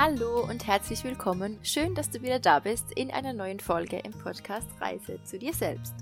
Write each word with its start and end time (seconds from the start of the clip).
Hallo 0.00 0.44
und 0.48 0.64
herzlich 0.68 1.02
willkommen. 1.02 1.58
Schön, 1.64 1.96
dass 1.96 2.08
du 2.08 2.22
wieder 2.22 2.38
da 2.38 2.60
bist 2.60 2.92
in 2.92 3.10
einer 3.10 3.32
neuen 3.32 3.58
Folge 3.58 3.98
im 3.98 4.12
Podcast 4.12 4.68
Reise 4.80 5.18
zu 5.24 5.40
dir 5.40 5.52
selbst. 5.52 5.92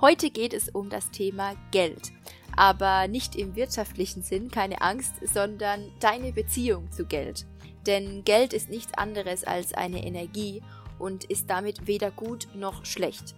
Heute 0.00 0.28
geht 0.28 0.52
es 0.52 0.70
um 0.70 0.90
das 0.90 1.08
Thema 1.12 1.54
Geld, 1.70 2.10
aber 2.56 3.06
nicht 3.06 3.36
im 3.36 3.54
wirtschaftlichen 3.54 4.24
Sinn, 4.24 4.50
keine 4.50 4.82
Angst, 4.82 5.12
sondern 5.22 5.92
deine 6.00 6.32
Beziehung 6.32 6.90
zu 6.90 7.04
Geld. 7.04 7.46
Denn 7.86 8.24
Geld 8.24 8.52
ist 8.52 8.70
nichts 8.70 8.92
anderes 8.94 9.44
als 9.44 9.72
eine 9.72 10.04
Energie 10.04 10.60
und 10.98 11.22
ist 11.22 11.48
damit 11.48 11.86
weder 11.86 12.10
gut 12.10 12.48
noch 12.56 12.84
schlecht. 12.84 13.36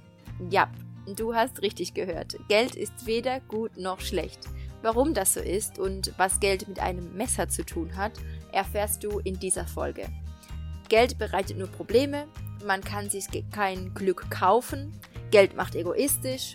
Ja, 0.49 0.73
du 1.15 1.35
hast 1.35 1.61
richtig 1.61 1.93
gehört. 1.93 2.39
Geld 2.49 2.75
ist 2.75 3.05
weder 3.05 3.39
gut 3.41 3.77
noch 3.77 4.01
schlecht. 4.01 4.49
Warum 4.81 5.13
das 5.13 5.35
so 5.35 5.41
ist 5.41 5.79
und 5.79 6.15
was 6.17 6.41
Geld 6.41 6.69
mit 6.69 6.79
einem 6.79 7.15
Messer 7.15 7.49
zu 7.49 7.67
tun 7.67 7.97
hat, 7.97 8.13
erfährst 8.55 9.05
du 9.05 9.19
in 9.21 9.39
dieser 9.39 9.67
Folge. 9.67 10.07
Geld 10.89 11.19
bereitet 11.19 11.59
nur 11.59 11.69
Probleme, 11.69 12.27
man 12.65 12.83
kann 12.83 13.11
sich 13.11 13.27
kein 13.51 13.95
Glück 13.95 14.31
kaufen, 14.31 14.93
Geld 15.31 15.57
macht 15.57 15.75
egoistisch. 15.75 16.55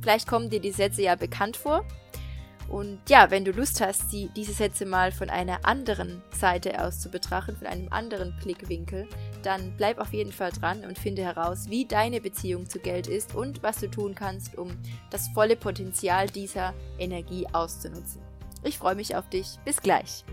Vielleicht 0.00 0.28
kommen 0.28 0.50
dir 0.50 0.60
die 0.60 0.70
Sätze 0.70 1.02
ja 1.02 1.16
bekannt 1.16 1.56
vor. 1.56 1.84
Und 2.68 2.98
ja, 3.08 3.30
wenn 3.30 3.44
du 3.44 3.50
Lust 3.50 3.80
hast, 3.80 4.12
die, 4.12 4.30
diese 4.34 4.52
Sätze 4.52 4.86
mal 4.86 5.12
von 5.12 5.28
einer 5.28 5.66
anderen 5.66 6.22
Seite 6.30 6.82
aus 6.82 7.00
zu 7.00 7.10
betrachten, 7.10 7.56
von 7.56 7.66
einem 7.66 7.88
anderen 7.90 8.34
Blickwinkel, 8.42 9.06
dann 9.42 9.76
bleib 9.76 9.98
auf 9.98 10.12
jeden 10.12 10.32
Fall 10.32 10.50
dran 10.50 10.84
und 10.84 10.98
finde 10.98 11.22
heraus, 11.22 11.68
wie 11.68 11.84
deine 11.84 12.20
Beziehung 12.20 12.68
zu 12.68 12.78
Geld 12.78 13.06
ist 13.06 13.34
und 13.34 13.62
was 13.62 13.78
du 13.78 13.90
tun 13.90 14.14
kannst, 14.14 14.56
um 14.56 14.70
das 15.10 15.28
volle 15.28 15.56
Potenzial 15.56 16.26
dieser 16.28 16.72
Energie 16.98 17.46
auszunutzen. 17.52 18.22
Ich 18.62 18.78
freue 18.78 18.94
mich 18.94 19.14
auf 19.14 19.28
dich. 19.28 19.58
Bis 19.64 19.80
gleich. 19.82 20.24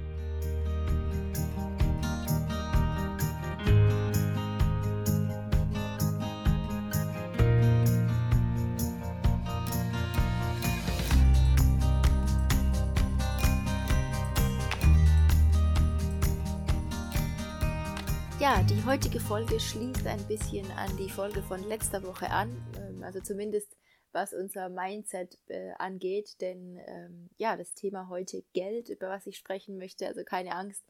Ja, 18.41 18.63
die 18.63 18.83
heutige 18.87 19.19
Folge 19.19 19.59
schließt 19.59 20.07
ein 20.07 20.27
bisschen 20.27 20.65
an 20.71 20.97
die 20.97 21.11
Folge 21.11 21.43
von 21.43 21.61
letzter 21.69 22.01
Woche 22.01 22.31
an, 22.31 22.49
ähm, 22.75 23.03
also 23.03 23.21
zumindest 23.21 23.77
was 24.13 24.33
unser 24.33 24.67
Mindset 24.67 25.37
äh, 25.45 25.73
angeht, 25.77 26.41
denn 26.41 26.81
ähm, 26.87 27.29
ja, 27.37 27.55
das 27.55 27.75
Thema 27.75 28.09
heute 28.09 28.43
Geld, 28.53 28.89
über 28.89 29.09
was 29.09 29.27
ich 29.27 29.37
sprechen 29.37 29.77
möchte, 29.77 30.07
also 30.07 30.23
keine 30.23 30.55
Angst, 30.55 30.83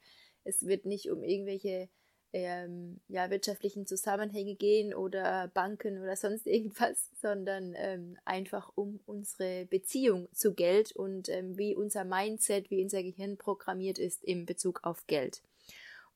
es 0.45 0.65
wird 0.65 0.85
nicht 0.85 1.11
um 1.11 1.25
irgendwelche 1.25 1.89
ähm, 2.31 3.01
ja, 3.09 3.29
wirtschaftlichen 3.29 3.85
Zusammenhänge 3.85 4.55
gehen 4.55 4.93
oder 4.93 5.49
Banken 5.49 6.01
oder 6.01 6.15
sonst 6.15 6.47
irgendwas, 6.47 7.09
sondern 7.21 7.73
ähm, 7.75 8.17
einfach 8.23 8.71
um 8.75 9.01
unsere 9.05 9.65
Beziehung 9.65 10.29
zu 10.31 10.53
Geld 10.53 10.95
und 10.95 11.27
ähm, 11.27 11.57
wie 11.57 11.75
unser 11.75 12.05
Mindset, 12.05 12.71
wie 12.71 12.81
unser 12.81 13.03
Gehirn 13.03 13.35
programmiert 13.35 13.99
ist 13.99 14.23
im 14.23 14.45
Bezug 14.45 14.85
auf 14.85 15.05
Geld. 15.07 15.41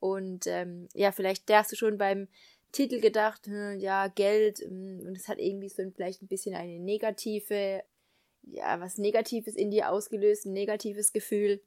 Und 0.05 0.45
ähm, 0.45 0.87
ja, 0.93 1.11
vielleicht 1.11 1.51
hast 1.51 1.71
du 1.71 1.75
schon 1.75 1.97
beim 1.97 2.27
Titel 2.71 2.99
gedacht, 2.99 3.47
hm, 3.47 3.79
ja, 3.79 4.07
Geld, 4.07 4.59
hm, 4.59 5.03
und 5.03 5.17
es 5.17 5.27
hat 5.27 5.39
irgendwie 5.39 5.67
so 5.67 5.81
vielleicht 5.95 6.21
ein 6.21 6.27
bisschen 6.27 6.53
eine 6.53 6.79
negative, 6.79 7.81
ja, 8.43 8.79
was 8.79 8.99
Negatives 8.99 9.55
in 9.55 9.71
dir 9.71 9.89
ausgelöst, 9.89 10.45
ein 10.45 10.53
negatives 10.53 11.11
Gefühl. 11.11 11.59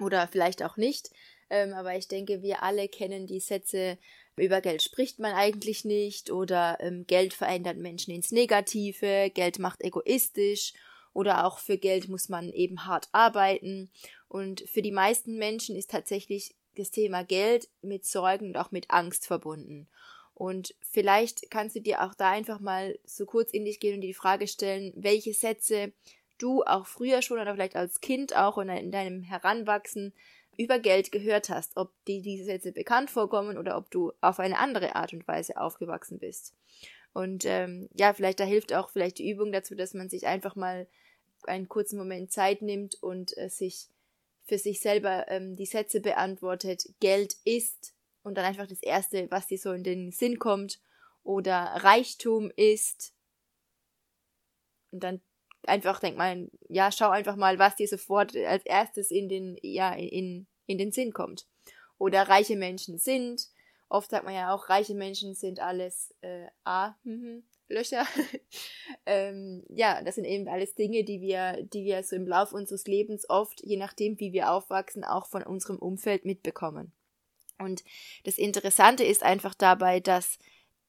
Oder 0.00 0.28
vielleicht 0.28 0.62
auch 0.62 0.78
nicht. 0.78 1.10
Ähm, 1.50 1.74
aber 1.74 1.94
ich 1.94 2.08
denke, 2.08 2.40
wir 2.40 2.62
alle 2.62 2.88
kennen 2.88 3.26
die 3.26 3.40
Sätze, 3.40 3.98
über 4.36 4.62
Geld 4.62 4.82
spricht 4.82 5.18
man 5.18 5.34
eigentlich 5.34 5.84
nicht 5.84 6.30
oder 6.30 6.78
ähm, 6.80 7.06
Geld 7.06 7.34
verändert 7.34 7.76
Menschen 7.76 8.14
ins 8.14 8.30
Negative, 8.30 9.30
Geld 9.30 9.58
macht 9.58 9.82
egoistisch 9.82 10.72
oder 11.12 11.44
auch 11.44 11.58
für 11.58 11.76
Geld 11.76 12.08
muss 12.08 12.30
man 12.30 12.48
eben 12.50 12.86
hart 12.86 13.08
arbeiten. 13.12 13.90
Und 14.28 14.60
für 14.70 14.82
die 14.82 14.92
meisten 14.92 15.36
Menschen 15.36 15.74
ist 15.74 15.90
tatsächlich 15.90 16.54
das 16.78 16.90
Thema 16.90 17.24
Geld 17.24 17.68
mit 17.82 18.04
Sorgen 18.06 18.48
und 18.48 18.56
auch 18.56 18.70
mit 18.70 18.90
Angst 18.90 19.26
verbunden. 19.26 19.88
Und 20.34 20.74
vielleicht 20.80 21.50
kannst 21.50 21.74
du 21.74 21.80
dir 21.80 22.02
auch 22.02 22.14
da 22.14 22.30
einfach 22.30 22.60
mal 22.60 22.98
so 23.04 23.26
kurz 23.26 23.50
in 23.50 23.64
dich 23.64 23.80
gehen 23.80 23.96
und 23.96 24.02
die 24.02 24.14
Frage 24.14 24.46
stellen, 24.46 24.92
welche 24.94 25.34
Sätze 25.34 25.92
du 26.38 26.62
auch 26.62 26.86
früher 26.86 27.22
schon 27.22 27.40
oder 27.40 27.54
vielleicht 27.54 27.74
als 27.74 28.00
Kind 28.00 28.36
auch 28.36 28.56
und 28.56 28.68
in 28.68 28.92
deinem 28.92 29.22
Heranwachsen 29.22 30.14
über 30.56 30.78
Geld 30.78 31.12
gehört 31.12 31.48
hast, 31.50 31.76
ob 31.76 31.92
dir 32.06 32.22
diese 32.22 32.44
Sätze 32.44 32.72
bekannt 32.72 33.10
vorkommen 33.10 33.58
oder 33.58 33.76
ob 33.76 33.90
du 33.90 34.12
auf 34.20 34.38
eine 34.38 34.58
andere 34.58 34.96
Art 34.96 35.12
und 35.12 35.26
Weise 35.26 35.56
aufgewachsen 35.56 36.18
bist. 36.18 36.54
Und 37.12 37.44
ähm, 37.44 37.88
ja, 37.94 38.12
vielleicht 38.12 38.40
da 38.40 38.44
hilft 38.44 38.72
auch 38.72 38.90
vielleicht 38.90 39.18
die 39.18 39.30
Übung 39.30 39.50
dazu, 39.52 39.74
dass 39.74 39.94
man 39.94 40.08
sich 40.08 40.26
einfach 40.26 40.56
mal 40.56 40.86
einen 41.44 41.68
kurzen 41.68 41.98
Moment 41.98 42.32
Zeit 42.32 42.62
nimmt 42.62 43.00
und 43.02 43.36
äh, 43.38 43.48
sich 43.48 43.88
für 44.48 44.58
sich 44.58 44.80
selber 44.80 45.26
ähm, 45.28 45.54
die 45.56 45.66
Sätze 45.66 46.00
beantwortet, 46.00 46.88
Geld 47.00 47.36
ist 47.44 47.94
und 48.22 48.36
dann 48.36 48.46
einfach 48.46 48.66
das 48.66 48.82
Erste, 48.82 49.30
was 49.30 49.46
dir 49.46 49.58
so 49.58 49.72
in 49.72 49.84
den 49.84 50.10
Sinn 50.10 50.38
kommt, 50.38 50.80
oder 51.22 51.54
Reichtum 51.84 52.50
ist. 52.56 53.12
Und 54.90 55.04
dann 55.04 55.20
einfach 55.64 56.00
denk 56.00 56.16
mal, 56.16 56.50
ja, 56.68 56.90
schau 56.90 57.10
einfach 57.10 57.36
mal, 57.36 57.58
was 57.58 57.76
dir 57.76 57.86
sofort 57.86 58.34
als 58.34 58.64
erstes 58.64 59.10
in 59.10 59.28
den, 59.28 59.58
ja, 59.62 59.92
in, 59.92 60.46
in 60.66 60.78
den 60.78 60.90
Sinn 60.90 61.12
kommt. 61.12 61.46
Oder 61.98 62.22
reiche 62.22 62.56
Menschen 62.56 62.98
sind. 62.98 63.48
Oft 63.88 64.10
sagt 64.10 64.24
man 64.24 64.34
ja 64.34 64.54
auch, 64.54 64.68
reiche 64.68 64.94
Menschen 64.94 65.34
sind 65.34 65.60
alles 65.60 66.14
äh, 66.20 66.46
A. 66.64 66.94
Mhm. 67.04 67.44
Löcher. 67.68 68.06
ähm, 69.06 69.64
ja, 69.68 70.02
das 70.02 70.14
sind 70.14 70.24
eben 70.24 70.48
alles 70.48 70.74
Dinge, 70.74 71.04
die 71.04 71.20
wir, 71.20 71.62
die 71.62 71.84
wir 71.84 72.02
so 72.02 72.16
im 72.16 72.26
Laufe 72.26 72.54
unseres 72.54 72.86
Lebens 72.86 73.28
oft, 73.28 73.60
je 73.62 73.76
nachdem, 73.76 74.18
wie 74.20 74.32
wir 74.32 74.50
aufwachsen, 74.50 75.04
auch 75.04 75.26
von 75.26 75.42
unserem 75.42 75.78
Umfeld 75.78 76.24
mitbekommen. 76.24 76.92
Und 77.58 77.84
das 78.24 78.38
Interessante 78.38 79.04
ist 79.04 79.22
einfach 79.22 79.54
dabei, 79.54 80.00
dass 80.00 80.38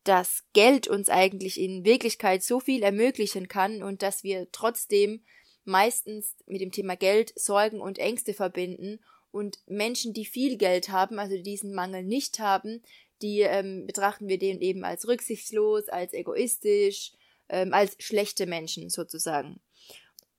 das 0.03 0.45
Geld 0.53 0.87
uns 0.87 1.09
eigentlich 1.09 1.59
in 1.59 1.83
Wirklichkeit 1.83 2.43
so 2.43 2.59
viel 2.59 2.83
ermöglichen 2.83 3.47
kann 3.47 3.83
und 3.83 4.01
dass 4.01 4.23
wir 4.23 4.49
trotzdem 4.51 5.23
meistens 5.65 6.35
mit 6.45 6.61
dem 6.61 6.71
Thema 6.71 6.95
Geld 6.95 7.37
Sorgen 7.37 7.81
und 7.81 7.99
Ängste 7.99 8.33
verbinden 8.33 8.99
und 9.31 9.59
Menschen, 9.67 10.13
die 10.13 10.25
viel 10.25 10.57
Geld 10.57 10.89
haben, 10.89 11.19
also 11.19 11.37
diesen 11.37 11.73
Mangel 11.73 12.03
nicht 12.03 12.39
haben, 12.39 12.81
die 13.21 13.41
ähm, 13.41 13.85
betrachten 13.85 14.27
wir 14.27 14.39
den 14.39 14.61
eben 14.61 14.83
als 14.83 15.07
rücksichtslos, 15.07 15.89
als 15.89 16.13
egoistisch, 16.13 17.13
ähm, 17.49 17.73
als 17.73 17.95
schlechte 17.99 18.45
Menschen 18.45 18.89
sozusagen. 18.89 19.59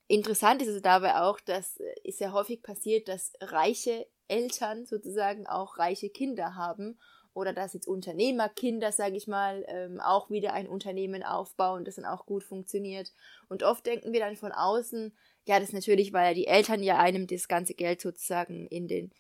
Interessant 0.06 0.62
ist 0.62 0.68
es 0.68 0.82
dabei 0.82 1.20
auch, 1.20 1.40
dass 1.40 1.78
es 2.04 2.14
äh, 2.14 2.18
sehr 2.18 2.32
häufig 2.32 2.62
passiert, 2.62 3.08
dass 3.08 3.32
reiche 3.40 4.06
Eltern 4.28 4.86
sozusagen 4.86 5.46
auch 5.46 5.78
reiche 5.78 6.08
Kinder 6.08 6.54
haben 6.54 6.98
oder 7.32 7.52
dass 7.52 7.74
jetzt 7.74 7.86
Unternehmerkinder, 7.86 8.92
sage 8.92 9.16
ich 9.16 9.28
mal, 9.28 9.64
ähm, 9.68 10.00
auch 10.00 10.30
wieder 10.30 10.52
ein 10.52 10.68
Unternehmen 10.68 11.22
aufbauen, 11.22 11.84
das 11.84 11.96
dann 11.96 12.04
auch 12.04 12.26
gut 12.26 12.42
funktioniert. 12.42 13.12
Und 13.48 13.62
oft 13.62 13.86
denken 13.86 14.12
wir 14.12 14.20
dann 14.20 14.36
von 14.36 14.52
außen, 14.52 15.16
ja, 15.46 15.58
das 15.58 15.68
ist 15.68 15.74
natürlich, 15.74 16.12
weil 16.12 16.34
die 16.34 16.46
Eltern 16.46 16.82
ja 16.82 16.98
einem 16.98 17.26
das 17.26 17.48
ganze 17.48 17.74
Geld 17.74 18.00
sozusagen 18.00 18.66
in 18.66 18.88
den 18.88 19.10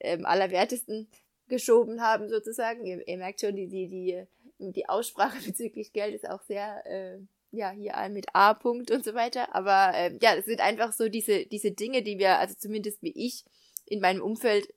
ähm, 0.00 0.26
allerwertesten 0.26 1.08
geschoben 1.48 2.00
haben, 2.00 2.28
sozusagen. 2.28 2.84
Ihr, 2.84 3.06
ihr 3.06 3.18
merkt 3.18 3.40
schon, 3.40 3.56
die, 3.56 3.68
die, 3.68 3.88
die, 3.88 4.26
die 4.58 4.88
Aussprache 4.88 5.38
bezüglich 5.46 5.92
Geld 5.92 6.14
ist 6.14 6.28
auch 6.28 6.42
sehr, 6.42 6.84
äh, 6.86 7.18
ja, 7.52 7.70
hier 7.70 7.94
mit 8.10 8.26
A-Punkt 8.34 8.90
und 8.90 9.04
so 9.04 9.14
weiter. 9.14 9.54
Aber 9.54 9.92
äh, 9.94 10.16
ja, 10.20 10.36
das 10.36 10.46
sind 10.46 10.60
einfach 10.60 10.92
so 10.92 11.08
diese, 11.08 11.46
diese 11.46 11.72
Dinge, 11.72 12.02
die 12.02 12.18
wir, 12.18 12.38
also 12.38 12.54
zumindest 12.56 13.02
wie 13.02 13.12
ich 13.14 13.44
in 13.86 14.00
meinem 14.00 14.22
Umfeld 14.22 14.72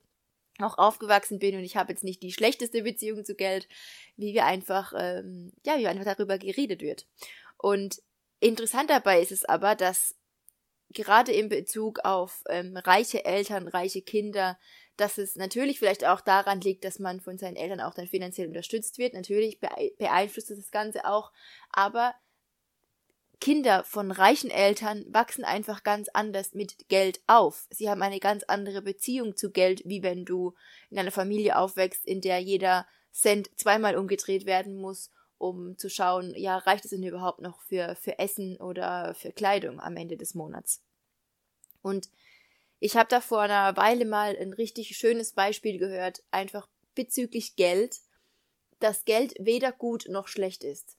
auch 0.60 0.78
aufgewachsen 0.78 1.38
bin 1.38 1.56
und 1.56 1.64
ich 1.64 1.76
habe 1.76 1.92
jetzt 1.92 2.04
nicht 2.04 2.22
die 2.22 2.32
schlechteste 2.32 2.82
Beziehung 2.82 3.24
zu 3.24 3.34
Geld, 3.34 3.68
wie 4.16 4.34
wir 4.34 4.44
einfach, 4.44 4.92
ähm, 4.96 5.52
ja, 5.66 5.78
wie 5.78 5.88
einfach 5.88 6.04
darüber 6.04 6.38
geredet 6.38 6.80
wird. 6.80 7.06
Und 7.58 8.02
interessant 8.40 8.90
dabei 8.90 9.20
ist 9.20 9.32
es 9.32 9.44
aber, 9.44 9.74
dass 9.74 10.14
gerade 10.94 11.32
in 11.32 11.48
Bezug 11.48 12.00
auf 12.04 12.42
ähm, 12.48 12.76
reiche 12.76 13.24
Eltern, 13.24 13.68
reiche 13.68 14.02
Kinder, 14.02 14.58
dass 14.96 15.18
es 15.18 15.36
natürlich 15.36 15.78
vielleicht 15.78 16.04
auch 16.04 16.20
daran 16.20 16.60
liegt, 16.60 16.84
dass 16.84 16.98
man 16.98 17.20
von 17.20 17.38
seinen 17.38 17.56
Eltern 17.56 17.80
auch 17.80 17.94
dann 17.94 18.06
finanziell 18.06 18.46
unterstützt 18.46 18.98
wird. 18.98 19.14
Natürlich 19.14 19.58
beeinflusst 19.60 20.50
das 20.50 20.70
Ganze 20.70 21.04
auch, 21.04 21.32
aber 21.70 22.14
Kinder 23.40 23.84
von 23.84 24.10
reichen 24.10 24.50
Eltern 24.50 25.04
wachsen 25.08 25.44
einfach 25.44 25.82
ganz 25.82 26.08
anders 26.12 26.54
mit 26.54 26.88
Geld 26.88 27.20
auf. 27.26 27.66
Sie 27.70 27.90
haben 27.90 28.02
eine 28.02 28.20
ganz 28.20 28.44
andere 28.44 28.82
Beziehung 28.82 29.36
zu 29.36 29.50
Geld, 29.50 29.82
wie 29.84 30.02
wenn 30.02 30.24
du 30.24 30.54
in 30.90 30.98
einer 30.98 31.10
Familie 31.10 31.58
aufwächst, 31.58 32.06
in 32.06 32.20
der 32.20 32.38
jeder 32.38 32.86
Cent 33.12 33.50
zweimal 33.56 33.96
umgedreht 33.96 34.46
werden 34.46 34.76
muss, 34.76 35.10
um 35.38 35.76
zu 35.76 35.90
schauen, 35.90 36.34
ja, 36.36 36.58
reicht 36.58 36.84
es 36.84 36.90
denn 36.90 37.02
überhaupt 37.02 37.40
noch 37.40 37.60
für, 37.62 37.96
für 37.96 38.18
Essen 38.18 38.56
oder 38.56 39.14
für 39.14 39.32
Kleidung 39.32 39.80
am 39.80 39.96
Ende 39.96 40.16
des 40.16 40.34
Monats. 40.34 40.83
Und 41.84 42.08
ich 42.80 42.96
habe 42.96 43.08
da 43.10 43.20
vor 43.20 43.42
einer 43.42 43.76
Weile 43.76 44.06
mal 44.06 44.36
ein 44.36 44.54
richtig 44.54 44.96
schönes 44.96 45.32
Beispiel 45.32 45.78
gehört, 45.78 46.22
einfach 46.30 46.66
bezüglich 46.94 47.56
Geld, 47.56 48.00
dass 48.80 49.04
Geld 49.04 49.34
weder 49.38 49.70
gut 49.70 50.06
noch 50.08 50.26
schlecht 50.26 50.64
ist. 50.64 50.96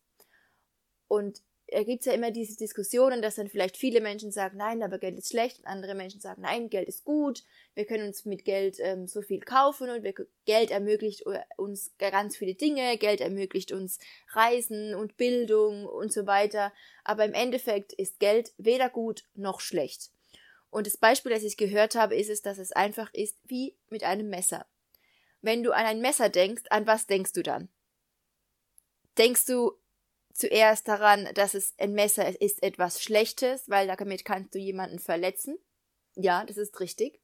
Und 1.07 1.41
da 1.69 1.81
gibt 1.81 2.01
es 2.01 2.05
ja 2.05 2.13
immer 2.13 2.29
diese 2.29 2.55
Diskussionen, 2.55 3.23
dass 3.23 3.35
dann 3.35 3.47
vielleicht 3.47 3.77
viele 3.77 3.99
Menschen 3.99 4.31
sagen, 4.31 4.57
nein, 4.57 4.83
aber 4.83 4.99
Geld 4.99 5.17
ist 5.17 5.29
schlecht, 5.29 5.57
und 5.59 5.65
andere 5.65 5.95
Menschen 5.95 6.21
sagen, 6.21 6.43
nein, 6.43 6.69
Geld 6.69 6.87
ist 6.87 7.03
gut, 7.03 7.43
wir 7.73 7.85
können 7.85 8.05
uns 8.07 8.25
mit 8.25 8.45
Geld 8.45 8.77
ähm, 8.79 9.07
so 9.07 9.23
viel 9.23 9.39
kaufen 9.39 9.89
und 9.89 10.03
wir, 10.03 10.13
Geld 10.45 10.69
ermöglicht 10.69 11.23
uns 11.57 11.95
ganz 11.97 12.37
viele 12.37 12.53
Dinge, 12.53 12.97
Geld 12.99 13.21
ermöglicht 13.21 13.71
uns 13.71 13.97
Reisen 14.33 14.93
und 14.93 15.17
Bildung 15.17 15.87
und 15.87 16.13
so 16.13 16.27
weiter, 16.27 16.71
aber 17.03 17.25
im 17.25 17.33
Endeffekt 17.33 17.93
ist 17.93 18.19
Geld 18.19 18.53
weder 18.59 18.89
gut 18.89 19.23
noch 19.33 19.59
schlecht. 19.59 20.11
Und 20.75 20.87
das 20.87 20.97
Beispiel, 20.97 21.31
das 21.31 21.43
ich 21.43 21.55
gehört 21.55 21.95
habe, 21.95 22.17
ist 22.17 22.29
es, 22.29 22.41
dass 22.41 22.57
es 22.57 22.73
einfach 22.73 23.09
ist 23.13 23.37
wie 23.45 23.77
mit 23.87 24.03
einem 24.03 24.29
Messer. 24.29 24.65
Wenn 25.39 25.63
du 25.63 25.71
an 25.71 25.85
ein 25.85 26.01
Messer 26.01 26.27
denkst, 26.27 26.63
an 26.69 26.85
was 26.85 27.07
denkst 27.07 27.31
du 27.31 27.43
dann? 27.43 27.69
Denkst 29.17 29.45
du 29.45 29.71
zuerst 30.33 30.89
daran, 30.89 31.29
dass 31.33 31.53
es 31.53 31.75
ein 31.77 31.93
Messer 31.93 32.41
ist 32.41 32.61
etwas 32.61 33.01
Schlechtes, 33.01 33.69
weil 33.69 33.87
damit 33.87 34.25
kannst 34.25 34.53
du 34.53 34.59
jemanden 34.59 34.99
verletzen. 34.99 35.57
Ja, 36.15 36.43
das 36.43 36.57
ist 36.57 36.77
richtig. 36.81 37.21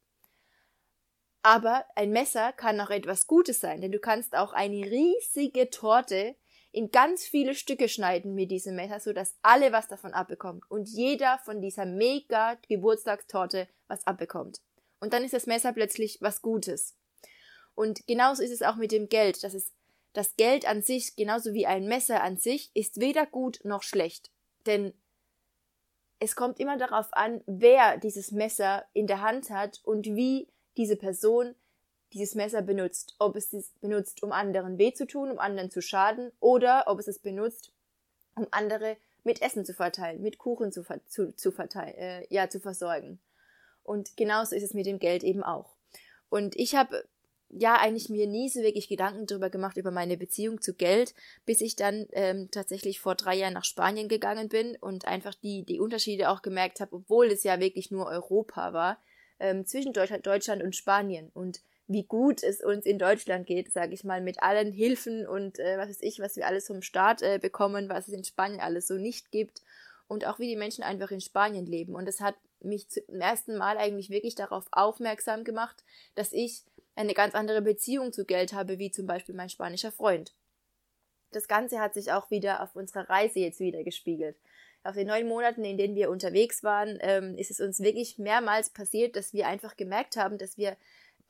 Aber 1.42 1.86
ein 1.98 2.12
Messer 2.12 2.54
kann 2.54 2.80
auch 2.80 2.90
etwas 2.90 3.28
Gutes 3.28 3.60
sein, 3.60 3.82
denn 3.82 3.92
du 3.92 4.00
kannst 4.00 4.34
auch 4.34 4.54
eine 4.54 4.90
riesige 4.90 5.70
Torte 5.70 6.38
in 6.72 6.92
ganz 6.92 7.26
viele 7.26 7.54
Stücke 7.54 7.90
schneiden 7.90 8.34
mit 8.34 8.52
diesem 8.52 8.76
Messer, 8.76 9.00
so 9.00 9.14
dass 9.14 9.36
alle 9.42 9.72
was 9.72 9.88
davon 9.88 10.14
abbekommen 10.14 10.62
und 10.70 10.88
jeder 10.88 11.40
von 11.40 11.62
dieser 11.62 11.86
mega 11.86 12.58
Geburtstagstorte 12.68 13.68
was 13.88 14.06
abbekommt. 14.08 14.62
Und 15.00 15.14
dann 15.14 15.24
ist 15.24 15.34
das 15.34 15.48
Messer 15.48 15.74
plötzlich 15.74 16.20
was 16.22 16.42
Gutes. 16.42 16.96
Und 17.76 18.06
genauso 18.08 18.44
ist 18.44 18.52
es 18.52 18.62
auch 18.62 18.76
mit 18.76 18.92
dem 18.92 19.10
Geld, 19.10 19.44
dass 19.44 19.54
es 19.54 19.74
das 20.14 20.36
Geld 20.36 20.68
an 20.68 20.82
sich, 20.82 21.16
genauso 21.16 21.54
wie 21.54 21.66
ein 21.66 21.88
Messer 21.88 22.22
an 22.22 22.38
sich, 22.38 22.70
ist 22.74 23.00
weder 23.00 23.26
gut 23.26 23.60
noch 23.64 23.84
schlecht. 23.84 24.30
Denn 24.66 24.94
es 26.20 26.36
kommt 26.36 26.60
immer 26.60 26.78
darauf 26.78 27.08
an, 27.14 27.42
wer 27.48 27.98
dieses 27.98 28.32
Messer 28.32 28.86
in 28.94 29.08
der 29.08 29.22
Hand 29.22 29.50
hat 29.50 29.82
und 29.84 30.06
wie 30.06 30.48
diese 30.78 30.96
Person 30.96 31.56
dieses 32.14 32.36
Messer 32.36 32.62
benutzt. 32.62 33.16
Ob 33.20 33.36
es 33.36 33.54
es 33.54 33.70
benutzt, 33.82 34.24
um 34.24 34.32
anderen 34.32 34.78
weh 34.78 34.94
zu 34.94 35.06
tun, 35.06 35.32
um 35.32 35.40
anderen 35.40 35.72
zu 35.72 35.82
schaden, 35.82 36.32
oder 36.40 36.86
ob 36.88 37.00
es 37.00 37.08
es 37.08 37.20
benutzt, 37.20 37.72
um 38.36 38.48
andere 38.52 38.98
mit 39.24 39.42
Essen 39.42 39.66
zu 39.66 39.74
verteilen, 39.74 40.22
mit 40.22 40.38
Kuchen 40.38 40.72
zu, 40.72 40.84
zu, 41.08 41.36
zu 41.36 41.52
verteilen, 41.52 41.96
äh, 41.96 42.26
ja, 42.30 42.50
zu 42.50 42.60
versorgen. 42.60 43.20
Und 43.84 44.18
genauso 44.18 44.56
ist 44.56 44.64
es 44.64 44.74
mit 44.74 44.86
dem 44.86 45.00
Geld 45.00 45.24
eben 45.24 45.44
auch. 45.44 45.76
Und 46.30 46.56
ich 46.56 46.76
habe 46.76 47.06
ja 47.50 47.76
eigentlich 47.76 48.10
mir 48.10 48.28
nie 48.28 48.50
so 48.50 48.62
wirklich 48.62 48.88
Gedanken 48.88 49.26
darüber 49.26 49.50
gemacht, 49.50 49.78
über 49.78 49.92
meine 49.92 50.18
Beziehung 50.18 50.62
zu 50.62 50.74
Geld, 50.74 51.14
bis 51.46 51.62
ich 51.62 51.76
dann 51.76 52.08
ähm, 52.14 52.50
tatsächlich 52.52 53.00
vor 53.00 53.16
drei 53.16 53.36
Jahren 53.36 53.54
nach 53.54 53.66
Spanien 53.66 54.08
gegangen 54.08 54.48
bin 54.48 54.78
und 54.78 55.06
einfach 55.06 55.36
die, 55.36 55.64
die 55.64 55.80
Unterschiede 55.80 56.30
auch 56.30 56.42
gemerkt 56.42 56.80
habe, 56.80 56.96
obwohl 56.96 57.28
es 57.28 57.44
ja 57.44 57.60
wirklich 57.60 57.92
nur 57.92 58.06
Europa 58.08 58.74
war, 58.74 58.98
ähm, 59.40 59.66
zwischen 59.66 59.92
Deutschland, 59.92 60.26
Deutschland 60.26 60.64
und 60.64 60.76
Spanien 60.76 61.30
und 61.34 61.62
wie 61.92 62.04
gut 62.04 62.44
es 62.44 62.62
uns 62.62 62.86
in 62.86 63.00
Deutschland 63.00 63.46
geht, 63.48 63.72
sage 63.72 63.94
ich 63.94 64.04
mal, 64.04 64.22
mit 64.22 64.42
allen 64.42 64.72
Hilfen 64.72 65.28
und 65.28 65.60
äh, 65.60 65.78
was 65.78 65.90
weiß 65.90 66.02
ich, 66.02 66.20
was 66.20 66.36
wir 66.36 66.48
alles 66.48 66.68
vom 66.68 66.82
Staat 66.82 67.22
äh, 67.22 67.40
bekommen, 67.42 67.90
was 67.90 68.08
es 68.08 68.14
in 68.14 68.24
Spanien 68.24 68.62
alles 68.62 68.88
so 68.88 68.96
nicht 68.96 69.32
gibt 69.32 69.62
und 70.08 70.26
auch 70.26 70.40
wie 70.40 70.48
die 70.48 70.56
Menschen 70.56 70.84
einfach 70.84 71.12
in 71.12 71.22
Spanien 71.22 71.66
leben. 71.66 71.96
Und 71.96 72.06
das 72.06 72.22
hat 72.22 72.36
mich 72.60 72.90
zum 72.90 73.20
ersten 73.20 73.58
Mal 73.58 73.78
eigentlich 73.78 74.10
wirklich 74.10 74.36
darauf 74.36 74.66
aufmerksam 74.72 75.44
gemacht, 75.44 75.84
dass 76.16 76.34
ich 76.34 76.64
eine 76.96 77.14
ganz 77.14 77.36
andere 77.36 77.62
Beziehung 77.62 78.14
zu 78.14 78.26
Geld 78.26 78.54
habe, 78.54 78.80
wie 78.80 78.92
zum 78.92 79.08
Beispiel 79.08 79.36
mein 79.36 79.50
spanischer 79.50 79.92
Freund. 79.92 80.34
Das 81.32 81.48
Ganze 81.48 81.80
hat 81.80 81.94
sich 81.94 82.12
auch 82.12 82.30
wieder 82.30 82.62
auf 82.62 82.76
unserer 82.76 83.10
Reise 83.10 83.40
jetzt 83.40 83.60
wieder 83.60 83.84
gespiegelt. 83.84 84.36
Auf 84.84 84.96
den 84.96 85.08
neun 85.08 85.28
Monaten, 85.28 85.64
in 85.64 85.78
denen 85.78 85.96
wir 85.96 86.10
unterwegs 86.10 86.64
waren, 86.64 86.98
ähm, 87.02 87.38
ist 87.38 87.52
es 87.52 87.62
uns 87.62 87.82
wirklich 87.82 88.18
mehrmals 88.18 88.70
passiert, 88.72 89.16
dass 89.16 89.32
wir 89.32 89.48
einfach 89.48 89.78
gemerkt 89.78 90.18
haben, 90.18 90.38
dass 90.38 90.58
wir 90.58 90.76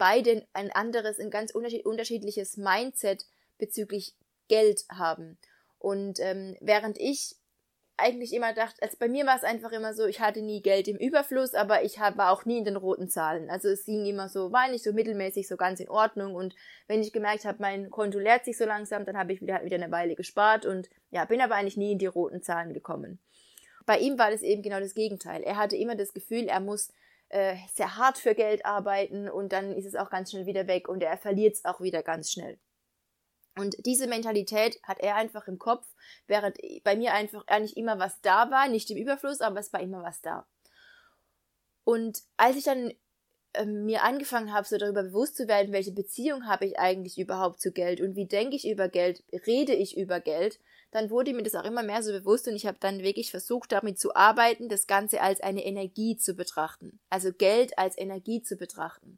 beide 0.02 0.48
ein 0.54 0.72
anderes, 0.72 1.20
ein 1.20 1.30
ganz 1.30 1.52
unterschiedliches 1.54 2.58
Mindset 2.58 3.28
bezüglich 3.60 4.16
Geld 4.48 4.84
haben. 4.92 5.38
Und 5.78 6.20
ähm, 6.20 6.58
während 6.60 7.00
ich 7.00 7.36
eigentlich 7.98 8.34
immer 8.34 8.52
dachte, 8.52 8.82
also 8.82 8.98
bei 9.00 9.08
mir 9.08 9.28
war 9.28 9.38
es 9.38 9.44
einfach 9.44 9.72
immer 9.72 9.94
so, 9.94 10.08
ich 10.08 10.20
hatte 10.20 10.42
nie 10.42 10.64
Geld 10.64 10.88
im 10.88 10.98
Überfluss, 10.98 11.54
aber 11.54 11.84
ich 11.84 12.00
war 12.00 12.32
auch 12.32 12.46
nie 12.46 12.58
in 12.58 12.66
den 12.66 12.78
roten 12.78 13.10
Zahlen. 13.10 13.52
Also 13.52 13.70
es 13.70 13.86
ging 13.86 14.08
immer 14.08 14.28
so, 14.28 14.52
war 14.52 14.68
nicht 14.70 14.84
so 14.84 14.92
mittelmäßig, 14.92 15.48
so 15.48 15.56
ganz 15.56 15.80
in 15.80 15.88
Ordnung. 15.88 16.34
Und 16.34 16.56
wenn 16.88 17.04
ich 17.04 17.14
gemerkt 17.14 17.46
habe, 17.46 17.60
mein 17.62 17.92
Konto 17.92 18.18
leert 18.18 18.44
sich 18.44 18.58
so 18.58 18.66
langsam, 18.66 19.06
dann 19.06 19.20
habe 19.20 19.34
ich 19.34 19.42
wieder, 19.42 19.54
halt 19.54 19.66
wieder 19.66 19.76
eine 19.76 19.92
Weile 19.92 20.16
gespart 20.16 20.66
und 20.66 20.90
ja, 21.12 21.26
bin 21.26 21.42
aber 21.42 21.54
eigentlich 21.54 21.78
nie 21.78 21.92
in 21.92 22.00
die 22.00 22.08
roten 22.08 22.42
Zahlen 22.42 22.74
gekommen. 22.74 23.20
Bei 23.86 24.00
ihm 24.00 24.18
war 24.18 24.32
das 24.32 24.42
eben 24.42 24.64
genau 24.64 24.80
das 24.80 24.96
Gegenteil. 24.96 25.44
Er 25.44 25.58
hatte 25.58 25.76
immer 25.76 25.94
das 25.96 26.12
Gefühl, 26.12 26.48
er 26.48 26.60
muss 26.60 26.92
äh, 27.32 27.56
sehr 27.74 27.96
hart 27.96 28.18
für 28.18 28.36
Geld 28.36 28.66
arbeiten 28.66 29.30
und 29.30 29.54
dann 29.54 29.72
ist 29.72 29.86
es 29.86 29.96
auch 29.96 30.10
ganz 30.10 30.32
schnell 30.32 30.46
wieder 30.46 30.68
weg 30.68 30.90
und 30.90 31.02
er 31.02 31.18
verliert 31.18 31.56
es 31.56 31.66
auch 31.66 31.80
wieder 31.80 32.04
ganz 32.04 32.32
schnell. 32.32 32.60
Und 33.58 33.76
diese 33.86 34.08
Mentalität 34.08 34.80
hat 34.84 35.00
er 35.00 35.16
einfach 35.16 35.48
im 35.48 35.58
Kopf, 35.58 35.86
während 36.28 36.58
bei 36.84 36.96
mir 36.96 37.14
einfach 37.14 37.46
eigentlich 37.48 37.78
immer 37.78 38.00
was 38.00 38.20
da 38.22 38.52
war, 38.52 38.68
nicht 38.68 38.90
im 38.92 38.98
Überfluss, 38.98 39.42
aber 39.42 39.60
es 39.60 39.72
war 39.74 39.82
immer 39.82 40.04
was 40.04 40.22
da. 40.22 40.46
Und 41.84 42.22
als 42.38 42.58
ich 42.58 42.64
dann 42.64 42.94
äh, 43.54 43.66
mir 43.66 44.04
angefangen 44.04 44.54
habe, 44.54 44.68
so 44.68 44.78
darüber 44.78 45.04
bewusst 45.04 45.36
zu 45.36 45.48
werden, 45.48 45.74
welche 45.74 45.92
Beziehung 45.92 46.48
habe 46.48 46.66
ich 46.66 46.80
eigentlich 46.80 47.18
überhaupt 47.18 47.62
zu 47.62 47.72
Geld 47.72 48.02
und 48.02 48.16
wie 48.16 48.28
denke 48.28 48.56
ich 48.56 48.68
über 48.68 48.88
Geld, 48.88 49.24
rede 49.46 49.74
ich 49.74 49.98
über 49.98 50.20
Geld, 50.20 50.60
dann 50.92 51.10
wurde 51.10 51.34
mir 51.34 51.44
das 51.44 51.56
auch 51.56 51.64
immer 51.64 51.84
mehr 51.84 52.04
so 52.04 52.12
bewusst 52.12 52.48
und 52.48 52.56
ich 52.56 52.66
habe 52.66 52.78
dann 52.80 53.00
wirklich 53.00 53.32
versucht, 53.32 53.72
damit 53.72 54.00
zu 54.00 54.16
arbeiten, 54.16 54.70
das 54.70 54.88
Ganze 54.88 55.22
als 55.22 55.42
eine 55.42 55.66
Energie 55.66 56.18
zu 56.18 56.34
betrachten. 56.34 57.00
Also 57.10 57.32
Geld 57.32 57.78
als 57.78 57.98
Energie 57.98 58.44
zu 58.44 58.58
betrachten. 58.58 59.18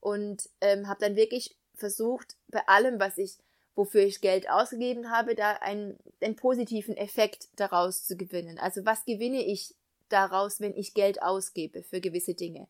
Und 0.00 0.48
ähm, 0.60 0.88
habe 0.88 1.00
dann 1.00 1.16
wirklich 1.16 1.56
versucht, 1.74 2.36
bei 2.48 2.66
allem, 2.66 2.98
was 3.00 3.18
ich 3.18 3.38
wofür 3.78 4.02
ich 4.02 4.20
Geld 4.20 4.50
ausgegeben 4.50 5.10
habe, 5.10 5.36
da 5.36 5.52
einen, 5.52 5.96
einen 6.20 6.34
positiven 6.34 6.96
Effekt 6.96 7.48
daraus 7.54 8.04
zu 8.04 8.16
gewinnen. 8.16 8.58
Also 8.58 8.84
was 8.84 9.04
gewinne 9.04 9.42
ich 9.42 9.72
daraus, 10.08 10.60
wenn 10.60 10.76
ich 10.76 10.94
Geld 10.94 11.22
ausgebe 11.22 11.84
für 11.84 12.00
gewisse 12.00 12.34
Dinge? 12.34 12.66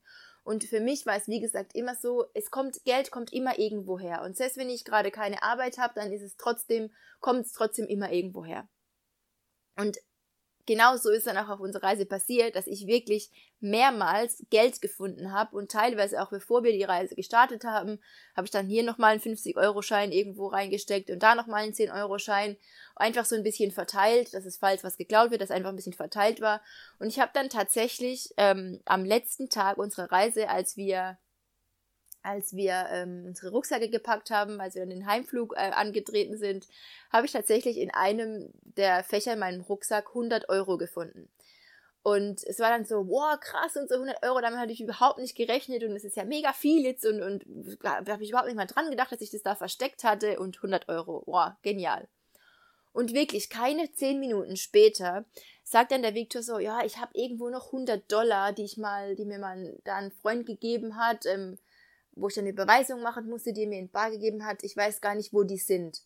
Und 0.49 0.65
für 0.65 0.81
mich 0.81 1.05
war 1.05 1.15
es, 1.15 1.29
wie 1.29 1.41
gesagt, 1.41 1.75
immer 1.75 1.95
so, 1.95 2.25
es 2.33 2.51
kommt, 2.51 2.83
Geld 2.85 3.11
kommt 3.11 3.35
immer 3.35 3.59
irgendwo 3.59 3.99
her. 3.99 4.23
Und 4.23 4.35
selbst 4.35 4.57
wenn 4.57 4.71
ich 4.71 4.87
gerade 4.87 5.11
keine 5.11 5.43
Arbeit 5.43 5.77
habe, 5.77 5.93
dann 5.95 6.11
ist 6.11 6.23
es 6.23 6.39
trotzdem, 6.39 6.91
kommt 7.21 7.45
es 7.45 7.53
trotzdem 7.53 7.87
immer 7.87 8.11
irgendwo 8.11 8.47
her. 8.47 8.67
Und 9.77 9.99
genau 10.69 10.97
so 10.97 11.11
ist 11.11 11.27
dann 11.27 11.39
auch 11.39 11.49
auf 11.49 11.61
unserer 11.61 11.83
Reise 11.83 12.05
passiert, 12.05 12.55
dass 12.55 12.67
ich 12.67 12.87
wirklich 12.87 13.31
mehrmals 13.59 14.45
Geld 14.51 14.81
gefunden 14.83 15.33
habe 15.33 15.57
und 15.57 15.71
teilweise 15.71 16.23
auch 16.23 16.29
bevor 16.29 16.63
wir 16.63 16.73
die 16.73 16.85
Reise 16.85 17.17
gestartet 17.17 17.65
haben, 17.65 17.99
habe 18.37 18.45
ich 18.45 18.51
dann 18.51 18.67
hier 18.67 18.83
nochmal 18.83 19.13
einen 19.13 19.21
50-Euro-Schein 19.21 20.13
irgendwo 20.13 20.47
reingesteckt 20.47 21.11
und 21.11 21.23
da 21.23 21.35
nochmal 21.35 21.65
einen 21.65 21.73
10-Euro-Schein. 21.73 22.59
Einfach 22.95 23.25
so 23.25 23.35
ein 23.35 23.43
bisschen 23.43 23.73
verteilt, 23.73 24.35
dass 24.35 24.45
es 24.45 24.59
falls 24.59 24.85
was 24.85 24.99
geklaut 24.99 25.31
wird, 25.31 25.41
dass 25.41 25.51
einfach 25.51 25.71
ein 25.71 25.77
bisschen 25.77 25.95
verteilt 25.95 26.43
war. 26.43 26.61
Und 26.99 27.09
ich 27.09 27.19
habe 27.19 27.31
dann 27.33 27.49
tatsächlich 27.49 28.35
ähm, 28.37 28.81
am 28.85 29.07
letzten 29.07 29.49
Tag 29.49 29.79
unserer 29.79 30.13
Reise, 30.13 30.51
als 30.51 30.77
wir 30.77 31.17
als 32.23 32.55
wir 32.55 32.87
ähm, 32.91 33.25
unsere 33.27 33.51
Rucksäcke 33.51 33.89
gepackt 33.89 34.31
haben, 34.31 34.61
als 34.61 34.75
wir 34.75 34.83
dann 34.83 34.91
den 34.91 35.07
Heimflug 35.07 35.55
äh, 35.57 35.71
angetreten 35.71 36.37
sind, 36.37 36.67
habe 37.11 37.27
ich 37.27 37.33
tatsächlich 37.33 37.79
in 37.79 37.91
einem 37.91 38.51
der 38.63 39.05
Fächer 39.05 39.35
in 39.35 39.39
meinem 39.39 39.63
Rucksack 39.63 40.09
100 40.09 40.49
Euro 40.49 40.79
gefunden. 40.79 41.29
Und 42.03 42.43
es 42.45 42.59
war 42.59 42.71
dann 42.71 42.85
so, 42.85 43.09
wow, 43.09 43.39
krass, 43.39 43.77
und 43.77 43.89
so 43.89 43.97
100 43.97 44.23
Euro, 44.23 44.41
damit 44.41 44.59
hatte 44.59 44.73
ich 44.73 44.81
überhaupt 44.81 45.19
nicht 45.19 45.37
gerechnet 45.37 45.83
und 45.85 45.93
es 45.93 46.05
ist 46.05 46.17
ja 46.17 46.25
mega 46.25 46.53
viel 46.53 46.83
jetzt 46.85 47.05
und, 47.05 47.23
und 47.23 47.45
da 47.83 47.97
habe 48.07 48.23
ich 48.23 48.31
überhaupt 48.31 48.47
nicht 48.47 48.57
mal 48.57 48.67
dran 48.67 48.91
gedacht, 48.91 49.13
dass 49.13 49.21
ich 49.21 49.31
das 49.31 49.43
da 49.43 49.55
versteckt 49.55 50.05
hatte 50.05 50.39
und 50.39 50.57
100 50.57 50.89
Euro, 50.89 51.23
wow, 51.27 51.53
genial. 51.63 52.09
Und 52.93 53.15
wirklich, 53.15 53.51
keine 53.51 53.93
10 53.93 54.19
Minuten 54.19 54.57
später 54.57 55.25
sagt 55.63 55.93
dann 55.93 56.03
der 56.03 56.15
Victor 56.15 56.43
so, 56.43 56.59
ja, 56.59 56.85
ich 56.85 56.99
habe 56.99 57.11
irgendwo 57.15 57.51
noch 57.51 57.67
100 57.67 58.11
Dollar, 58.11 58.53
die 58.53 58.65
ich 58.65 58.79
mal, 58.79 59.15
die 59.15 59.27
mir 59.27 59.39
mal 59.39 59.79
da 59.85 59.97
ein 59.97 60.11
Freund 60.11 60.47
gegeben 60.47 60.97
hat, 60.97 61.27
ähm, 61.27 61.59
wo 62.21 62.29
ich 62.29 62.35
dann 62.35 62.45
eine 62.45 62.53
Überweisung 62.53 63.03
machen 63.03 63.29
musste, 63.29 63.53
die 63.53 63.63
er 63.63 63.69
mir 63.69 63.79
in 63.79 63.91
Bar 63.91 64.11
gegeben 64.11 64.45
hat. 64.45 64.63
Ich 64.63 64.77
weiß 64.77 65.01
gar 65.01 65.15
nicht, 65.15 65.33
wo 65.33 65.43
die 65.43 65.59
sind. 65.59 66.03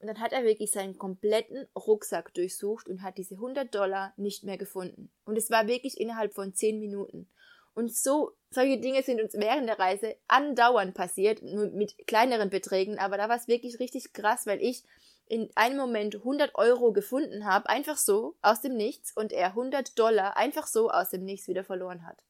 Und 0.00 0.06
dann 0.06 0.20
hat 0.20 0.32
er 0.32 0.44
wirklich 0.44 0.70
seinen 0.70 0.96
kompletten 0.96 1.66
Rucksack 1.74 2.32
durchsucht 2.34 2.88
und 2.88 3.02
hat 3.02 3.18
diese 3.18 3.34
100 3.34 3.74
Dollar 3.74 4.14
nicht 4.16 4.44
mehr 4.44 4.56
gefunden. 4.56 5.10
Und 5.24 5.36
es 5.36 5.50
war 5.50 5.66
wirklich 5.66 6.00
innerhalb 6.00 6.34
von 6.34 6.54
10 6.54 6.78
Minuten. 6.78 7.28
Und 7.74 7.94
so, 7.94 8.32
solche 8.50 8.78
Dinge 8.78 9.02
sind 9.02 9.20
uns 9.20 9.34
während 9.34 9.68
der 9.68 9.78
Reise 9.78 10.16
andauernd 10.26 10.94
passiert, 10.94 11.42
nur 11.42 11.68
mit 11.68 11.96
kleineren 12.06 12.50
Beträgen, 12.50 12.98
aber 12.98 13.16
da 13.16 13.28
war 13.28 13.36
es 13.36 13.46
wirklich 13.46 13.78
richtig 13.78 14.12
krass, 14.12 14.46
weil 14.46 14.60
ich 14.60 14.82
in 15.26 15.50
einem 15.54 15.76
Moment 15.76 16.16
100 16.16 16.54
Euro 16.54 16.92
gefunden 16.92 17.44
habe, 17.44 17.68
einfach 17.68 17.96
so, 17.96 18.34
aus 18.42 18.62
dem 18.62 18.74
Nichts, 18.74 19.16
und 19.16 19.32
er 19.32 19.48
100 19.48 19.98
Dollar 19.98 20.36
einfach 20.36 20.66
so 20.66 20.90
aus 20.90 21.10
dem 21.10 21.24
Nichts 21.24 21.48
wieder 21.48 21.64
verloren 21.64 22.04
hat. 22.06 22.24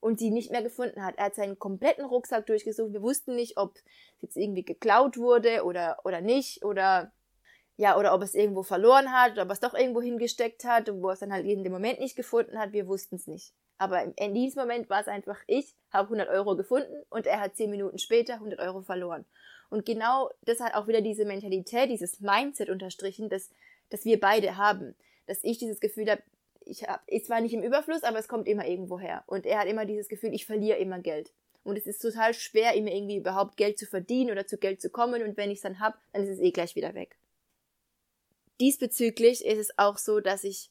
Und 0.00 0.18
sie 0.18 0.30
nicht 0.30 0.50
mehr 0.50 0.62
gefunden 0.62 1.04
hat. 1.04 1.16
Er 1.16 1.26
hat 1.26 1.34
seinen 1.34 1.58
kompletten 1.58 2.04
Rucksack 2.04 2.46
durchgesucht. 2.46 2.92
Wir 2.92 3.02
wussten 3.02 3.34
nicht, 3.34 3.56
ob 3.56 3.76
es 3.76 3.82
jetzt 4.22 4.36
irgendwie 4.36 4.64
geklaut 4.64 5.16
wurde 5.16 5.64
oder, 5.64 5.98
oder 6.04 6.20
nicht 6.20 6.64
oder 6.64 7.12
ja, 7.78 7.98
oder 7.98 8.14
ob 8.14 8.22
es 8.22 8.34
irgendwo 8.34 8.62
verloren 8.62 9.12
hat 9.12 9.32
oder 9.32 9.42
ob 9.42 9.50
es 9.50 9.60
doch 9.60 9.74
irgendwo 9.74 10.00
hingesteckt 10.00 10.64
hat, 10.64 10.90
wo 10.92 11.10
es 11.10 11.20
dann 11.20 11.32
halt 11.32 11.46
in 11.46 11.62
dem 11.62 11.72
Moment 11.72 12.00
nicht 12.00 12.16
gefunden 12.16 12.58
hat. 12.58 12.72
Wir 12.72 12.86
wussten 12.86 13.16
es 13.16 13.26
nicht. 13.26 13.52
Aber 13.78 14.02
in 14.16 14.34
diesem 14.34 14.62
Moment 14.62 14.88
war 14.88 15.02
es 15.02 15.08
einfach, 15.08 15.38
ich 15.46 15.76
habe 15.90 16.04
100 16.04 16.28
Euro 16.30 16.56
gefunden 16.56 17.02
und 17.10 17.26
er 17.26 17.40
hat 17.40 17.56
10 17.56 17.70
Minuten 17.70 17.98
später 17.98 18.34
100 18.34 18.58
Euro 18.60 18.80
verloren. 18.80 19.26
Und 19.68 19.84
genau 19.84 20.30
das 20.42 20.60
hat 20.60 20.74
auch 20.74 20.86
wieder 20.86 21.02
diese 21.02 21.26
Mentalität, 21.26 21.90
dieses 21.90 22.20
Mindset 22.20 22.70
unterstrichen, 22.70 23.28
dass, 23.28 23.50
dass 23.90 24.04
wir 24.04 24.18
beide 24.18 24.56
haben. 24.56 24.94
Dass 25.26 25.40
ich 25.42 25.58
dieses 25.58 25.80
Gefühl 25.80 26.10
habe, 26.10 26.22
ich 26.66 26.82
habe, 26.86 27.00
zwar 27.22 27.40
nicht 27.40 27.54
im 27.54 27.62
Überfluss, 27.62 28.02
aber 28.02 28.18
es 28.18 28.28
kommt 28.28 28.48
immer 28.48 28.66
irgendwo 28.66 28.98
her. 28.98 29.22
Und 29.26 29.46
er 29.46 29.60
hat 29.60 29.68
immer 29.68 29.86
dieses 29.86 30.08
Gefühl, 30.08 30.34
ich 30.34 30.46
verliere 30.46 30.78
immer 30.78 30.98
Geld. 30.98 31.32
Und 31.62 31.76
es 31.76 31.86
ist 31.86 32.02
total 32.02 32.34
schwer, 32.34 32.74
immer 32.74 32.90
irgendwie 32.90 33.16
überhaupt 33.16 33.56
Geld 33.56 33.78
zu 33.78 33.86
verdienen 33.86 34.30
oder 34.30 34.46
zu 34.46 34.58
Geld 34.58 34.80
zu 34.80 34.90
kommen. 34.90 35.22
Und 35.22 35.36
wenn 35.36 35.50
ich 35.50 35.58
es 35.58 35.62
dann 35.62 35.80
habe, 35.80 35.96
dann 36.12 36.22
ist 36.22 36.30
es 36.30 36.40
eh 36.40 36.50
gleich 36.50 36.76
wieder 36.76 36.94
weg. 36.94 37.16
Diesbezüglich 38.60 39.44
ist 39.44 39.58
es 39.58 39.78
auch 39.78 39.98
so, 39.98 40.20
dass 40.20 40.44
ich 40.44 40.70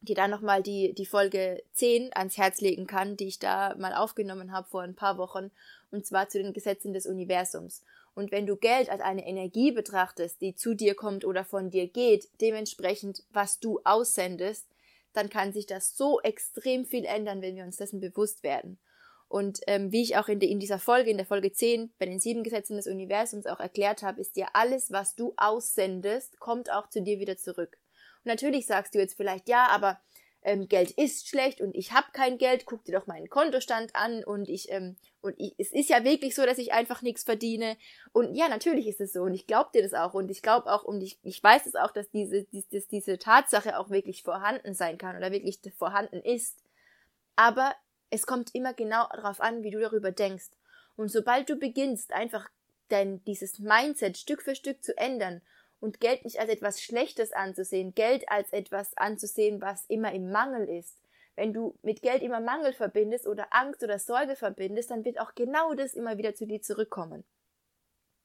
dir 0.00 0.14
da 0.14 0.28
nochmal 0.28 0.62
die, 0.62 0.94
die 0.94 1.06
Folge 1.06 1.62
10 1.74 2.14
ans 2.14 2.36
Herz 2.36 2.60
legen 2.60 2.86
kann, 2.86 3.16
die 3.16 3.26
ich 3.26 3.38
da 3.38 3.74
mal 3.76 3.94
aufgenommen 3.94 4.52
habe 4.52 4.68
vor 4.68 4.82
ein 4.82 4.94
paar 4.94 5.18
Wochen, 5.18 5.50
und 5.90 6.06
zwar 6.06 6.28
zu 6.28 6.40
den 6.40 6.52
Gesetzen 6.52 6.92
des 6.92 7.06
Universums. 7.06 7.82
Und 8.14 8.30
wenn 8.30 8.46
du 8.46 8.56
Geld 8.56 8.90
als 8.90 9.00
eine 9.00 9.26
Energie 9.26 9.72
betrachtest, 9.72 10.40
die 10.40 10.54
zu 10.54 10.74
dir 10.74 10.94
kommt 10.94 11.24
oder 11.24 11.44
von 11.44 11.70
dir 11.70 11.88
geht, 11.88 12.28
dementsprechend, 12.40 13.24
was 13.30 13.60
du 13.60 13.80
aussendest, 13.84 14.66
dann 15.18 15.28
kann 15.28 15.52
sich 15.52 15.66
das 15.66 15.96
so 15.96 16.20
extrem 16.20 16.86
viel 16.86 17.04
ändern, 17.04 17.42
wenn 17.42 17.56
wir 17.56 17.64
uns 17.64 17.76
dessen 17.76 18.00
bewusst 18.00 18.42
werden. 18.42 18.78
Und 19.28 19.60
ähm, 19.66 19.92
wie 19.92 20.02
ich 20.02 20.16
auch 20.16 20.28
in, 20.28 20.40
de, 20.40 20.48
in 20.48 20.58
dieser 20.58 20.78
Folge, 20.78 21.10
in 21.10 21.18
der 21.18 21.26
Folge 21.26 21.52
10, 21.52 21.92
bei 21.98 22.06
den 22.06 22.18
sieben 22.18 22.42
Gesetzen 22.42 22.76
des 22.76 22.86
Universums 22.86 23.46
auch 23.46 23.60
erklärt 23.60 24.02
habe, 24.02 24.20
ist 24.20 24.36
dir 24.36 24.48
alles, 24.54 24.90
was 24.90 25.16
du 25.16 25.34
aussendest, 25.36 26.40
kommt 26.40 26.72
auch 26.72 26.88
zu 26.88 27.02
dir 27.02 27.18
wieder 27.18 27.36
zurück. 27.36 27.76
Und 28.24 28.26
natürlich 28.26 28.66
sagst 28.66 28.94
du 28.94 28.98
jetzt 28.98 29.16
vielleicht, 29.18 29.48
ja, 29.48 29.66
aber 29.68 30.00
ähm, 30.42 30.68
Geld 30.68 30.92
ist 30.92 31.28
schlecht 31.28 31.60
und 31.60 31.74
ich 31.74 31.92
habe 31.92 32.06
kein 32.12 32.38
Geld, 32.38 32.64
guck 32.64 32.84
dir 32.84 32.98
doch 32.98 33.06
meinen 33.06 33.28
Kontostand 33.28 33.94
an 33.94 34.24
und 34.24 34.48
ich, 34.48 34.70
ähm, 34.70 34.96
und 35.20 35.34
ich, 35.38 35.54
es 35.58 35.72
ist 35.72 35.90
ja 35.90 36.04
wirklich 36.04 36.34
so, 36.34 36.46
dass 36.46 36.58
ich 36.58 36.72
einfach 36.72 37.02
nichts 37.02 37.24
verdiene. 37.24 37.76
Und 38.12 38.34
ja, 38.34 38.48
natürlich 38.48 38.86
ist 38.86 39.00
es 39.00 39.12
so 39.12 39.22
und 39.22 39.34
ich 39.34 39.46
glaube 39.46 39.70
dir 39.74 39.82
das 39.82 39.94
auch 39.94 40.14
und 40.14 40.30
ich 40.30 40.42
glaube 40.42 40.72
auch 40.72 40.84
und 40.84 41.00
ich, 41.02 41.18
ich 41.22 41.42
weiß 41.42 41.66
es 41.66 41.74
auch, 41.74 41.90
dass 41.90 42.08
diese, 42.10 42.44
die, 42.44 42.64
dass 42.70 42.86
diese 42.86 43.18
Tatsache 43.18 43.78
auch 43.78 43.90
wirklich 43.90 44.22
vorhanden 44.22 44.74
sein 44.74 44.96
kann 44.98 45.16
oder 45.16 45.32
wirklich 45.32 45.60
vorhanden 45.76 46.22
ist. 46.22 46.62
Aber 47.36 47.74
es 48.10 48.26
kommt 48.26 48.54
immer 48.54 48.74
genau 48.74 49.06
darauf 49.12 49.40
an, 49.40 49.62
wie 49.62 49.70
du 49.70 49.80
darüber 49.80 50.12
denkst. 50.12 50.50
Und 50.96 51.10
sobald 51.10 51.48
du 51.48 51.56
beginnst, 51.56 52.12
einfach 52.12 52.48
dein, 52.88 53.22
dieses 53.24 53.58
Mindset 53.58 54.18
Stück 54.18 54.42
für 54.42 54.54
Stück 54.54 54.82
zu 54.82 54.96
ändern 54.96 55.42
und 55.80 56.00
Geld 56.00 56.24
nicht 56.24 56.40
als 56.40 56.50
etwas 56.50 56.82
Schlechtes 56.82 57.32
anzusehen, 57.32 57.94
Geld 57.94 58.28
als 58.28 58.52
etwas 58.52 58.96
anzusehen, 58.96 59.60
was 59.60 59.84
immer 59.86 60.12
im 60.12 60.30
Mangel 60.30 60.68
ist. 60.68 60.96
Wenn 61.38 61.52
du 61.52 61.78
mit 61.82 62.02
Geld 62.02 62.22
immer 62.22 62.40
Mangel 62.40 62.72
verbindest 62.72 63.28
oder 63.28 63.46
Angst 63.52 63.84
oder 63.84 64.00
Sorge 64.00 64.34
verbindest, 64.34 64.90
dann 64.90 65.04
wird 65.04 65.20
auch 65.20 65.36
genau 65.36 65.72
das 65.72 65.94
immer 65.94 66.18
wieder 66.18 66.34
zu 66.34 66.48
dir 66.48 66.60
zurückkommen. 66.62 67.22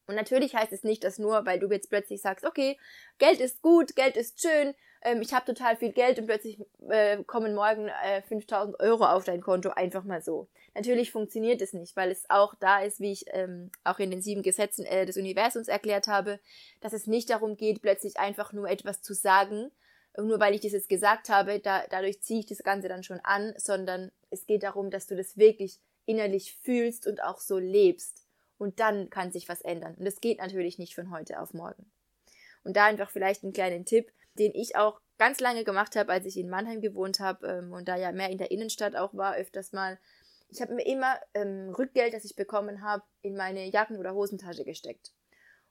Und 0.08 0.16
natürlich 0.16 0.56
heißt 0.56 0.72
es 0.72 0.82
nicht, 0.82 1.04
dass 1.04 1.20
nur, 1.20 1.46
weil 1.46 1.60
du 1.60 1.70
jetzt 1.70 1.90
plötzlich 1.90 2.20
sagst, 2.20 2.44
okay, 2.44 2.76
Geld 3.18 3.38
ist 3.38 3.62
gut, 3.62 3.94
Geld 3.94 4.16
ist 4.16 4.42
schön, 4.42 4.74
ähm, 5.00 5.22
ich 5.22 5.32
habe 5.32 5.46
total 5.46 5.76
viel 5.76 5.92
Geld 5.92 6.18
und 6.18 6.26
plötzlich 6.26 6.58
äh, 6.88 7.22
kommen 7.22 7.54
morgen 7.54 7.86
äh, 7.86 8.20
5000 8.22 8.80
Euro 8.80 9.04
auf 9.04 9.22
dein 9.22 9.40
Konto 9.40 9.70
einfach 9.70 10.02
mal 10.02 10.20
so. 10.20 10.48
Natürlich 10.74 11.12
funktioniert 11.12 11.62
es 11.62 11.72
nicht, 11.72 11.94
weil 11.94 12.10
es 12.10 12.28
auch 12.30 12.56
da 12.56 12.80
ist, 12.80 12.98
wie 12.98 13.12
ich 13.12 13.26
ähm, 13.28 13.70
auch 13.84 14.00
in 14.00 14.10
den 14.10 14.22
sieben 14.22 14.42
Gesetzen 14.42 14.84
äh, 14.86 15.06
des 15.06 15.16
Universums 15.16 15.68
erklärt 15.68 16.08
habe, 16.08 16.40
dass 16.80 16.92
es 16.92 17.06
nicht 17.06 17.30
darum 17.30 17.56
geht, 17.56 17.80
plötzlich 17.80 18.18
einfach 18.18 18.52
nur 18.52 18.68
etwas 18.68 19.02
zu 19.02 19.14
sagen, 19.14 19.70
nur 20.16 20.38
weil 20.40 20.54
ich 20.54 20.60
dieses 20.60 20.88
gesagt 20.88 21.28
habe, 21.28 21.58
da, 21.60 21.84
dadurch 21.90 22.22
ziehe 22.22 22.40
ich 22.40 22.46
das 22.46 22.62
Ganze 22.62 22.88
dann 22.88 23.02
schon 23.02 23.20
an, 23.20 23.54
sondern 23.56 24.12
es 24.30 24.46
geht 24.46 24.62
darum, 24.62 24.90
dass 24.90 25.06
du 25.06 25.16
das 25.16 25.36
wirklich 25.36 25.80
innerlich 26.06 26.56
fühlst 26.62 27.06
und 27.06 27.22
auch 27.22 27.38
so 27.38 27.58
lebst 27.58 28.24
und 28.58 28.78
dann 28.80 29.10
kann 29.10 29.32
sich 29.32 29.48
was 29.48 29.62
ändern. 29.62 29.94
Und 29.94 30.04
das 30.04 30.20
geht 30.20 30.38
natürlich 30.38 30.78
nicht 30.78 30.94
von 30.94 31.10
heute 31.10 31.40
auf 31.40 31.54
morgen. 31.54 31.90
Und 32.62 32.76
da 32.76 32.86
einfach 32.86 33.10
vielleicht 33.10 33.42
einen 33.42 33.52
kleinen 33.52 33.84
Tipp, 33.84 34.12
den 34.38 34.54
ich 34.54 34.76
auch 34.76 35.00
ganz 35.18 35.40
lange 35.40 35.64
gemacht 35.64 35.96
habe, 35.96 36.12
als 36.12 36.26
ich 36.26 36.36
in 36.36 36.48
Mannheim 36.48 36.80
gewohnt 36.80 37.20
habe 37.20 37.46
ähm, 37.46 37.72
und 37.72 37.88
da 37.88 37.96
ja 37.96 38.12
mehr 38.12 38.30
in 38.30 38.38
der 38.38 38.50
Innenstadt 38.50 38.96
auch 38.96 39.14
war, 39.14 39.36
öfters 39.36 39.72
mal. 39.72 39.98
Ich 40.48 40.60
habe 40.60 40.74
mir 40.74 40.86
immer 40.86 41.18
ähm, 41.34 41.70
Rückgeld, 41.76 42.14
das 42.14 42.24
ich 42.24 42.36
bekommen 42.36 42.82
habe, 42.82 43.04
in 43.22 43.36
meine 43.36 43.68
Jacken- 43.68 43.98
oder 43.98 44.14
Hosentasche 44.14 44.64
gesteckt. 44.64 45.12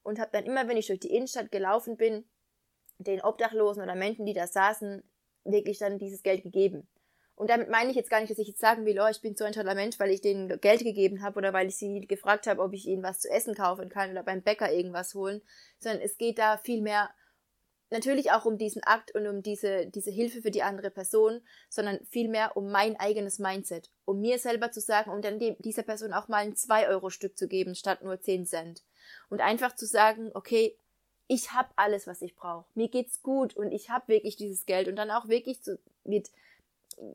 Und 0.01 0.19
habe 0.19 0.31
dann 0.33 0.45
immer, 0.45 0.67
wenn 0.67 0.77
ich 0.77 0.87
durch 0.87 0.99
die 0.99 1.13
Innenstadt 1.13 1.51
gelaufen 1.51 1.95
bin, 1.95 2.25
den 2.97 3.21
Obdachlosen 3.21 3.83
oder 3.83 3.95
Menschen, 3.95 4.25
die 4.25 4.33
da 4.33 4.47
saßen, 4.47 5.03
wirklich 5.43 5.79
dann 5.79 5.99
dieses 5.99 6.23
Geld 6.23 6.43
gegeben. 6.43 6.87
Und 7.35 7.49
damit 7.49 7.69
meine 7.69 7.89
ich 7.89 7.95
jetzt 7.95 8.11
gar 8.11 8.19
nicht, 8.19 8.29
dass 8.29 8.37
ich 8.37 8.49
jetzt 8.49 8.59
sagen 8.59 8.85
will, 8.85 8.99
oh, 8.99 9.07
ich 9.09 9.21
bin 9.21 9.35
so 9.35 9.43
ein 9.43 9.53
toller 9.53 9.73
Mensch, 9.73 9.99
weil 9.99 10.11
ich 10.11 10.21
denen 10.21 10.59
Geld 10.61 10.83
gegeben 10.83 11.23
habe 11.23 11.37
oder 11.37 11.51
weil 11.51 11.67
ich 11.67 11.77
sie 11.77 12.01
gefragt 12.01 12.45
habe, 12.45 12.61
ob 12.61 12.73
ich 12.73 12.87
ihnen 12.87 13.01
was 13.01 13.21
zu 13.21 13.29
essen 13.29 13.55
kaufen 13.55 13.89
kann 13.89 14.11
oder 14.11 14.23
beim 14.23 14.43
Bäcker 14.43 14.71
irgendwas 14.71 15.15
holen, 15.15 15.41
sondern 15.79 16.01
es 16.01 16.17
geht 16.17 16.37
da 16.37 16.57
vielmehr 16.57 17.09
natürlich 17.89 18.31
auch 18.31 18.45
um 18.45 18.57
diesen 18.57 18.83
Akt 18.83 19.15
und 19.15 19.27
um 19.27 19.41
diese, 19.41 19.87
diese 19.87 20.11
Hilfe 20.11 20.41
für 20.41 20.51
die 20.51 20.63
andere 20.63 20.91
Person, 20.91 21.41
sondern 21.69 21.99
vielmehr 22.05 22.57
um 22.57 22.71
mein 22.71 22.99
eigenes 22.99 23.39
Mindset, 23.39 23.89
um 24.05 24.19
mir 24.19 24.39
selber 24.39 24.71
zu 24.71 24.81
sagen 24.81 25.11
und 25.11 25.23
dann 25.23 25.39
dieser 25.39 25.83
Person 25.83 26.11
auch 26.11 26.27
mal 26.27 26.39
ein 26.39 26.55
2-Euro-Stück 26.55 27.37
zu 27.37 27.47
geben, 27.47 27.75
statt 27.75 28.03
nur 28.03 28.19
10 28.19 28.45
Cent. 28.45 28.83
Und 29.29 29.41
einfach 29.41 29.75
zu 29.75 29.85
sagen, 29.85 30.31
okay, 30.33 30.77
ich 31.27 31.51
habe 31.51 31.69
alles, 31.75 32.07
was 32.07 32.21
ich 32.21 32.35
brauche. 32.35 32.65
Mir 32.75 32.89
geht's 32.89 33.21
gut 33.21 33.55
und 33.55 33.71
ich 33.71 33.89
habe 33.89 34.07
wirklich 34.07 34.35
dieses 34.35 34.65
Geld 34.65 34.87
und 34.87 34.95
dann 34.95 35.11
auch 35.11 35.27
wirklich 35.27 35.61
zu, 35.61 35.79
mit 36.03 36.31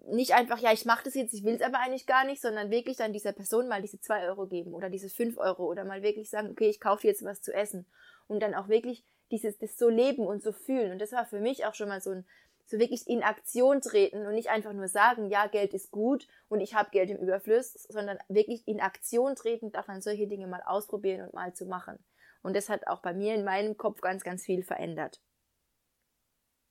nicht 0.06 0.34
einfach, 0.34 0.58
ja, 0.58 0.72
ich 0.72 0.84
mache 0.84 1.04
das 1.04 1.14
jetzt, 1.14 1.34
ich 1.34 1.44
will 1.44 1.54
es 1.54 1.62
aber 1.62 1.78
eigentlich 1.78 2.06
gar 2.06 2.24
nicht, 2.24 2.42
sondern 2.42 2.70
wirklich 2.70 2.96
dann 2.96 3.12
dieser 3.12 3.32
Person 3.32 3.68
mal 3.68 3.82
diese 3.82 4.00
zwei 4.00 4.26
Euro 4.26 4.46
geben 4.46 4.74
oder 4.74 4.90
diese 4.90 5.08
fünf 5.08 5.38
Euro 5.38 5.66
oder 5.66 5.84
mal 5.84 6.02
wirklich 6.02 6.30
sagen, 6.30 6.50
okay, 6.50 6.68
ich 6.68 6.80
kaufe 6.80 7.06
jetzt 7.06 7.24
was 7.24 7.42
zu 7.42 7.52
essen 7.52 7.86
und 8.26 8.40
dann 8.40 8.54
auch 8.54 8.68
wirklich 8.68 9.04
dieses, 9.30 9.58
das 9.58 9.78
so 9.78 9.88
leben 9.88 10.26
und 10.26 10.42
so 10.42 10.52
fühlen. 10.52 10.92
Und 10.92 11.00
das 11.00 11.12
war 11.12 11.26
für 11.26 11.40
mich 11.40 11.66
auch 11.66 11.74
schon 11.74 11.88
mal 11.88 12.00
so 12.00 12.10
ein, 12.10 12.24
so 12.66 12.78
wirklich 12.78 13.06
in 13.08 13.22
Aktion 13.22 13.80
treten 13.80 14.26
und 14.26 14.34
nicht 14.34 14.50
einfach 14.50 14.72
nur 14.72 14.88
sagen, 14.88 15.30
ja, 15.30 15.46
Geld 15.46 15.74
ist 15.74 15.90
gut 15.90 16.26
und 16.48 16.60
ich 16.60 16.74
habe 16.74 16.90
Geld 16.90 17.10
im 17.10 17.18
Überfluss, 17.18 17.74
sondern 17.88 18.18
wirklich 18.28 18.66
in 18.66 18.80
Aktion 18.80 19.36
treten 19.36 19.74
auch 19.74 19.86
dann 19.86 20.02
solche 20.02 20.26
Dinge 20.26 20.46
mal 20.46 20.62
ausprobieren 20.64 21.26
und 21.26 21.34
mal 21.34 21.54
zu 21.54 21.66
machen. 21.66 21.98
Und 22.42 22.54
das 22.54 22.68
hat 22.68 22.86
auch 22.86 23.00
bei 23.00 23.12
mir 23.12 23.34
in 23.34 23.44
meinem 23.44 23.76
Kopf 23.76 24.00
ganz, 24.00 24.22
ganz 24.22 24.44
viel 24.44 24.62
verändert 24.62 25.20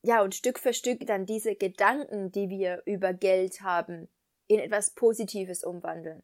ja, 0.08 0.22
und 0.22 0.36
Stück 0.36 0.60
für 0.60 0.74
Stück 0.74 1.06
dann 1.06 1.26
diese 1.26 1.56
Gedanken, 1.56 2.32
die 2.32 2.50
wir 2.50 2.82
über 2.86 3.14
Geld 3.14 3.62
haben, 3.62 4.08
in 4.48 4.60
etwas 4.60 4.92
Positives 4.92 5.66
umwandeln. 5.66 6.24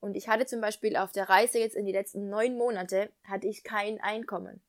Und 0.00 0.16
ich 0.16 0.28
hatte 0.28 0.46
zum 0.46 0.62
Beispiel 0.62 0.96
auf 0.96 1.12
der 1.12 1.28
Reise 1.28 1.58
jetzt 1.58 1.76
in 1.76 1.84
die 1.84 1.92
letzten 1.92 2.30
neun 2.30 2.56
Monate, 2.56 3.12
hatte 3.24 3.48
ich 3.48 3.64
kein 3.64 4.00
Einkommen. 4.00 4.62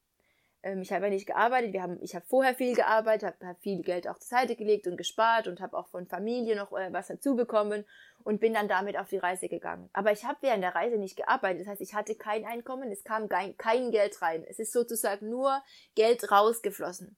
Ähm, 0.64 0.82
ich 0.82 0.92
habe 0.92 1.06
ja 1.06 1.12
nicht 1.12 1.28
gearbeitet, 1.28 1.74
wir 1.74 1.82
haben, 1.82 1.98
ich 2.02 2.16
habe 2.16 2.26
vorher 2.28 2.54
viel 2.54 2.76
gearbeitet, 2.76 3.30
habe 3.30 3.48
hab 3.48 3.62
viel 3.62 3.82
Geld 3.82 4.08
auch 4.08 4.18
zur 4.20 4.38
Seite 4.38 4.56
gelegt 4.56 4.88
und 4.88 4.98
gespart 4.98 5.48
und 5.48 5.62
habe 5.62 5.78
auch 5.78 5.88
von 5.90 6.08
Familie 6.08 6.56
noch 6.56 6.72
äh, 6.74 6.92
was 6.92 7.08
dazu 7.08 7.36
bekommen 7.36 7.86
und 8.24 8.40
bin 8.40 8.54
dann 8.54 8.68
damit 8.68 8.98
auf 8.98 9.10
die 9.10 9.18
Reise 9.18 9.48
gegangen. 9.48 9.90
Aber 9.94 10.12
ich 10.12 10.26
habe 10.26 10.38
während 10.42 10.64
der 10.64 10.76
Reise 10.76 10.98
nicht 10.98 11.16
gearbeitet, 11.16 11.62
das 11.62 11.68
heißt, 11.68 11.82
ich 11.82 11.94
hatte 11.94 12.16
kein 12.16 12.46
Einkommen, 12.46 12.92
es 12.92 13.04
kam 13.04 13.30
kein, 13.30 13.58
kein 13.58 13.92
Geld 13.92 14.22
rein. 14.22 14.44
Es 14.48 14.60
ist 14.60 14.74
sozusagen 14.74 15.30
nur 15.30 15.62
Geld 15.96 16.32
rausgeflossen 16.32 17.18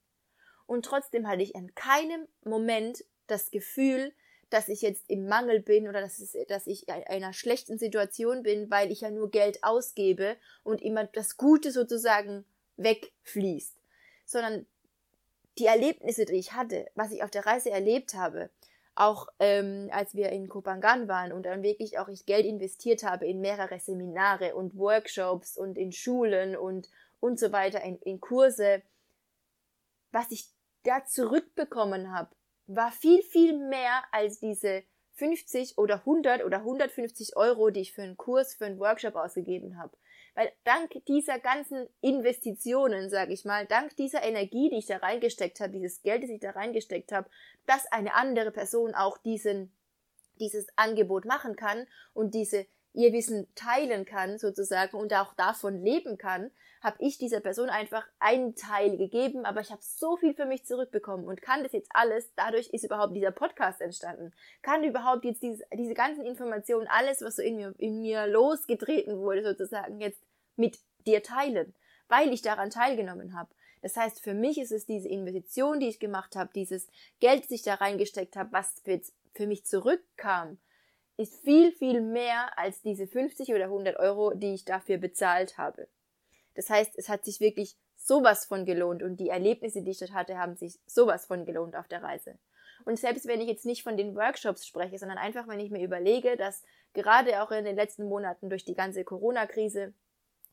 und 0.66 0.84
trotzdem 0.84 1.28
hatte 1.28 1.42
ich 1.42 1.54
in 1.54 1.74
keinem 1.74 2.26
Moment 2.44 3.04
das 3.26 3.50
Gefühl, 3.50 4.12
dass 4.48 4.68
ich 4.68 4.82
jetzt 4.82 5.04
im 5.08 5.26
Mangel 5.26 5.60
bin 5.60 5.88
oder 5.88 6.00
dass, 6.00 6.18
es, 6.18 6.36
dass 6.48 6.66
ich 6.66 6.88
in 6.88 6.94
einer 6.94 7.32
schlechten 7.32 7.78
Situation 7.78 8.42
bin, 8.42 8.70
weil 8.70 8.90
ich 8.90 9.00
ja 9.00 9.10
nur 9.10 9.30
Geld 9.30 9.62
ausgebe 9.64 10.36
und 10.62 10.82
immer 10.82 11.04
das 11.04 11.36
Gute 11.36 11.72
sozusagen 11.72 12.44
wegfließt. 12.76 13.76
Sondern 14.24 14.66
die 15.58 15.66
Erlebnisse, 15.66 16.24
die 16.24 16.34
ich 16.34 16.52
hatte, 16.52 16.90
was 16.94 17.12
ich 17.12 17.22
auf 17.22 17.30
der 17.30 17.46
Reise 17.46 17.70
erlebt 17.70 18.14
habe, 18.14 18.50
auch 18.94 19.28
ähm, 19.38 19.88
als 19.90 20.14
wir 20.14 20.30
in 20.30 20.48
Kopangan 20.48 21.08
waren 21.08 21.32
und 21.32 21.46
dann 21.46 21.62
wirklich 21.62 21.98
auch 21.98 22.08
ich 22.08 22.26
Geld 22.26 22.44
investiert 22.44 23.02
habe 23.02 23.26
in 23.26 23.40
mehrere 23.40 23.80
Seminare 23.80 24.54
und 24.54 24.76
Workshops 24.76 25.56
und 25.56 25.78
in 25.78 25.92
Schulen 25.92 26.56
und 26.56 26.88
und 27.22 27.38
so 27.38 27.52
weiter, 27.52 27.80
in, 27.82 27.98
in 28.00 28.20
Kurse, 28.20 28.82
was 30.10 30.30
ich 30.32 30.50
da 30.82 31.04
zurückbekommen 31.04 32.12
habe, 32.12 32.34
war 32.66 32.90
viel, 32.90 33.22
viel 33.22 33.56
mehr 33.56 34.02
als 34.10 34.40
diese 34.40 34.82
50 35.14 35.78
oder 35.78 36.00
100 36.00 36.44
oder 36.44 36.58
150 36.58 37.36
Euro, 37.36 37.70
die 37.70 37.82
ich 37.82 37.92
für 37.92 38.02
einen 38.02 38.16
Kurs, 38.16 38.54
für 38.54 38.66
einen 38.66 38.80
Workshop 38.80 39.14
ausgegeben 39.14 39.78
habe. 39.78 39.96
Weil 40.34 40.50
dank 40.64 40.92
dieser 41.06 41.38
ganzen 41.38 41.86
Investitionen, 42.00 43.10
sage 43.10 43.32
ich 43.32 43.44
mal, 43.44 43.66
dank 43.66 43.96
dieser 43.96 44.22
Energie, 44.22 44.70
die 44.70 44.78
ich 44.78 44.86
da 44.86 44.96
reingesteckt 44.96 45.60
habe, 45.60 45.72
dieses 45.72 46.02
Geld, 46.02 46.22
das 46.22 46.30
ich 46.30 46.40
da 46.40 46.50
reingesteckt 46.50 47.12
habe, 47.12 47.28
dass 47.66 47.90
eine 47.92 48.14
andere 48.14 48.50
Person 48.50 48.94
auch 48.94 49.18
diesen 49.18 49.72
dieses 50.42 50.66
Angebot 50.76 51.24
machen 51.24 51.56
kann 51.56 51.86
und 52.14 52.34
diese 52.34 52.66
ihr 52.94 53.12
Wissen 53.12 53.46
teilen 53.54 54.04
kann 54.04 54.38
sozusagen 54.38 54.96
und 54.96 55.14
auch 55.14 55.34
davon 55.34 55.82
leben 55.82 56.18
kann, 56.18 56.50
habe 56.82 56.96
ich 56.98 57.16
dieser 57.16 57.40
Person 57.40 57.70
einfach 57.70 58.04
einen 58.18 58.56
Teil 58.56 58.96
gegeben, 58.96 59.44
aber 59.44 59.60
ich 59.60 59.70
habe 59.70 59.82
so 59.82 60.16
viel 60.16 60.34
für 60.34 60.46
mich 60.46 60.66
zurückbekommen 60.66 61.26
und 61.26 61.40
kann 61.40 61.62
das 61.62 61.72
jetzt 61.72 61.90
alles, 61.94 62.32
dadurch 62.34 62.70
ist 62.70 62.84
überhaupt 62.84 63.14
dieser 63.14 63.30
Podcast 63.30 63.80
entstanden, 63.80 64.32
kann 64.62 64.82
überhaupt 64.82 65.24
jetzt 65.24 65.42
diese, 65.42 65.64
diese 65.74 65.94
ganzen 65.94 66.24
Informationen, 66.24 66.88
alles, 66.88 67.22
was 67.22 67.36
so 67.36 67.42
in 67.42 67.56
mir, 67.56 67.74
in 67.78 68.00
mir 68.00 68.26
losgetreten 68.26 69.18
wurde 69.18 69.44
sozusagen, 69.44 70.00
jetzt 70.00 70.20
mit 70.56 70.78
dir 71.06 71.22
teilen, 71.22 71.74
weil 72.08 72.32
ich 72.32 72.42
daran 72.42 72.70
teilgenommen 72.70 73.36
habe. 73.36 73.50
Das 73.80 73.96
heißt, 73.96 74.20
für 74.20 74.34
mich 74.34 74.58
ist 74.58 74.72
es 74.72 74.86
diese 74.86 75.08
Investition, 75.08 75.80
die 75.80 75.88
ich 75.88 76.00
gemacht 76.00 76.36
habe, 76.36 76.50
dieses 76.54 76.88
Geld, 77.20 77.44
das 77.44 77.50
ich 77.50 77.62
da 77.62 77.74
reingesteckt 77.74 78.36
habe, 78.36 78.52
was 78.52 78.80
für, 78.84 79.00
für 79.34 79.46
mich 79.46 79.64
zurückkam, 79.66 80.58
ist 81.16 81.44
viel, 81.44 81.72
viel 81.72 82.00
mehr 82.00 82.58
als 82.58 82.80
diese 82.82 83.06
50 83.06 83.52
oder 83.54 83.64
100 83.64 83.98
Euro, 83.98 84.34
die 84.34 84.54
ich 84.54 84.64
dafür 84.64 84.98
bezahlt 84.98 85.58
habe. 85.58 85.88
Das 86.54 86.70
heißt, 86.70 86.92
es 86.96 87.08
hat 87.08 87.24
sich 87.24 87.40
wirklich 87.40 87.76
sowas 87.96 88.44
von 88.44 88.64
gelohnt 88.64 89.02
und 89.02 89.18
die 89.18 89.28
Erlebnisse, 89.28 89.82
die 89.82 89.92
ich 89.92 89.98
dort 89.98 90.12
hatte, 90.12 90.38
haben 90.38 90.56
sich 90.56 90.78
sowas 90.86 91.26
von 91.26 91.44
gelohnt 91.44 91.76
auf 91.76 91.88
der 91.88 92.02
Reise. 92.02 92.38
Und 92.84 92.98
selbst 92.98 93.26
wenn 93.26 93.40
ich 93.40 93.48
jetzt 93.48 93.64
nicht 93.64 93.82
von 93.82 93.96
den 93.96 94.16
Workshops 94.16 94.66
spreche, 94.66 94.98
sondern 94.98 95.18
einfach, 95.18 95.46
wenn 95.46 95.60
ich 95.60 95.70
mir 95.70 95.84
überlege, 95.84 96.36
dass 96.36 96.62
gerade 96.94 97.42
auch 97.42 97.50
in 97.52 97.64
den 97.64 97.76
letzten 97.76 98.08
Monaten 98.08 98.50
durch 98.50 98.64
die 98.64 98.74
ganze 98.74 99.04
Corona-Krise 99.04 99.94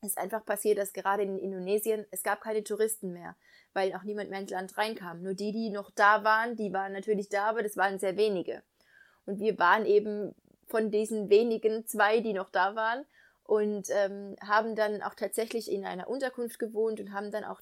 ist 0.02 0.16
einfach 0.16 0.44
passiert, 0.44 0.78
dass 0.78 0.92
gerade 0.92 1.24
in 1.24 1.38
Indonesien 1.38 2.06
es 2.10 2.22
gab 2.22 2.40
keine 2.40 2.64
Touristen 2.64 3.12
mehr, 3.12 3.36
weil 3.74 3.92
auch 3.94 4.02
niemand 4.02 4.30
mehr 4.30 4.40
ins 4.40 4.50
Land 4.50 4.78
reinkam. 4.78 5.22
Nur 5.22 5.34
die, 5.34 5.52
die 5.52 5.70
noch 5.70 5.90
da 5.90 6.24
waren, 6.24 6.56
die 6.56 6.72
waren 6.72 6.92
natürlich 6.92 7.28
da, 7.28 7.46
aber 7.46 7.62
das 7.62 7.76
waren 7.76 7.98
sehr 7.98 8.16
wenige. 8.16 8.62
Und 9.26 9.40
wir 9.40 9.58
waren 9.58 9.84
eben 9.84 10.34
von 10.68 10.90
diesen 10.90 11.28
wenigen 11.28 11.86
zwei, 11.86 12.20
die 12.20 12.32
noch 12.32 12.50
da 12.50 12.74
waren 12.74 13.04
und 13.50 13.88
ähm, 13.90 14.36
haben 14.40 14.76
dann 14.76 15.02
auch 15.02 15.14
tatsächlich 15.14 15.72
in 15.72 15.84
einer 15.84 16.08
Unterkunft 16.08 16.60
gewohnt 16.60 17.00
und 17.00 17.12
haben 17.12 17.32
dann 17.32 17.42
auch 17.42 17.60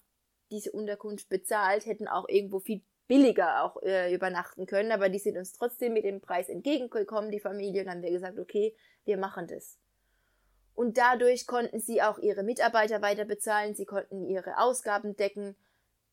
diese 0.51 0.71
Unterkunft 0.71 1.31
bezahlt, 1.31 1.87
hätten 1.87 2.09
auch 2.09 2.29
irgendwo 2.29 2.61
viel 2.61 2.83
billiger 3.07 3.65
auch 3.65 3.83
äh, 3.83 4.15
übernachten 4.15 4.67
können, 4.67 4.93
aber 4.93 5.09
die 5.09 5.19
sind 5.19 5.39
uns 5.39 5.55
trotzdem 5.55 5.95
mit 5.95 6.05
dem 6.05 6.21
Preis 6.21 6.51
entgegengekommen, 6.51 7.31
die 7.31 7.41
Familie, 7.41 7.85
und 7.85 7.89
haben 7.89 8.03
wir 8.03 8.11
gesagt, 8.11 8.39
okay, 8.39 8.77
wir 9.07 9.17
machen 9.17 9.47
das. 9.47 9.79
Und 10.75 10.99
dadurch 10.99 11.47
konnten 11.47 11.81
sie 11.81 12.03
auch 12.03 12.19
ihre 12.19 12.43
Mitarbeiter 12.43 13.01
weiter 13.01 13.25
bezahlen, 13.25 13.75
sie 13.75 13.87
konnten 13.87 14.27
ihre 14.27 14.59
Ausgaben 14.59 15.17
decken. 15.17 15.57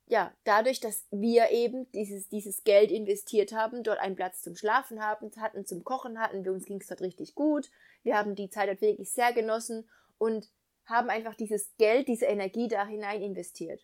Ja, 0.07 0.31
dadurch, 0.45 0.79
dass 0.79 1.05
wir 1.11 1.49
eben 1.51 1.91
dieses, 1.91 2.29
dieses 2.29 2.63
Geld 2.63 2.91
investiert 2.91 3.51
haben, 3.51 3.83
dort 3.83 3.99
einen 3.99 4.15
Platz 4.15 4.41
zum 4.41 4.55
Schlafen 4.55 5.03
haben, 5.03 5.29
hatten, 5.35 5.65
zum 5.65 5.83
Kochen 5.83 6.17
hatten, 6.17 6.45
wir 6.45 6.53
uns 6.53 6.63
ging 6.63 6.79
es 6.79 6.87
dort 6.87 7.01
richtig 7.01 7.35
gut. 7.35 7.69
Wir 8.05 8.15
haben 8.15 8.35
die 8.35 8.51
Zeit 8.51 8.69
dort 8.69 8.81
wirklich 8.81 9.11
sehr 9.11 9.33
genossen 9.33 9.89
und 10.19 10.47
haben 10.85 11.09
einfach 11.09 11.33
dieses 11.33 11.75
Geld, 11.77 12.07
diese 12.07 12.25
Energie 12.25 12.67
da 12.67 12.85
hinein 12.85 13.23
investiert. 13.23 13.83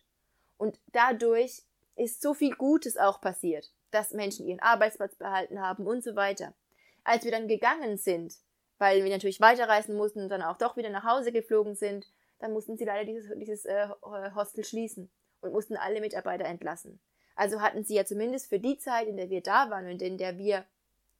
Und 0.56 0.78
dadurch 0.92 1.64
ist 1.96 2.22
so 2.22 2.32
viel 2.32 2.54
Gutes 2.54 2.96
auch 2.96 3.20
passiert, 3.20 3.72
dass 3.90 4.12
Menschen 4.12 4.46
ihren 4.46 4.60
Arbeitsplatz 4.60 5.16
behalten 5.16 5.60
haben 5.60 5.88
und 5.88 6.04
so 6.04 6.14
weiter. 6.14 6.54
Als 7.02 7.24
wir 7.24 7.32
dann 7.32 7.48
gegangen 7.48 7.98
sind, 7.98 8.36
weil 8.78 9.02
wir 9.02 9.10
natürlich 9.10 9.40
weiterreisen 9.40 9.96
mussten 9.96 10.22
und 10.22 10.28
dann 10.28 10.42
auch 10.42 10.56
doch 10.56 10.76
wieder 10.76 10.90
nach 10.90 11.04
Hause 11.04 11.32
geflogen 11.32 11.74
sind, 11.74 12.06
dann 12.38 12.52
mussten 12.52 12.76
sie 12.76 12.84
leider 12.84 13.04
dieses, 13.04 13.36
dieses 13.36 13.64
äh, 13.64 13.88
Hostel 14.36 14.64
schließen 14.64 15.10
und 15.40 15.52
mussten 15.52 15.76
alle 15.76 16.00
Mitarbeiter 16.00 16.44
entlassen. 16.44 17.00
Also 17.34 17.60
hatten 17.60 17.82
sie 17.82 17.96
ja 17.96 18.04
zumindest 18.04 18.48
für 18.48 18.60
die 18.60 18.78
Zeit, 18.78 19.08
in 19.08 19.16
der 19.16 19.30
wir 19.30 19.40
da 19.40 19.68
waren 19.68 19.90
und 19.90 20.00
in 20.00 20.16
der 20.16 20.38
wir 20.38 20.64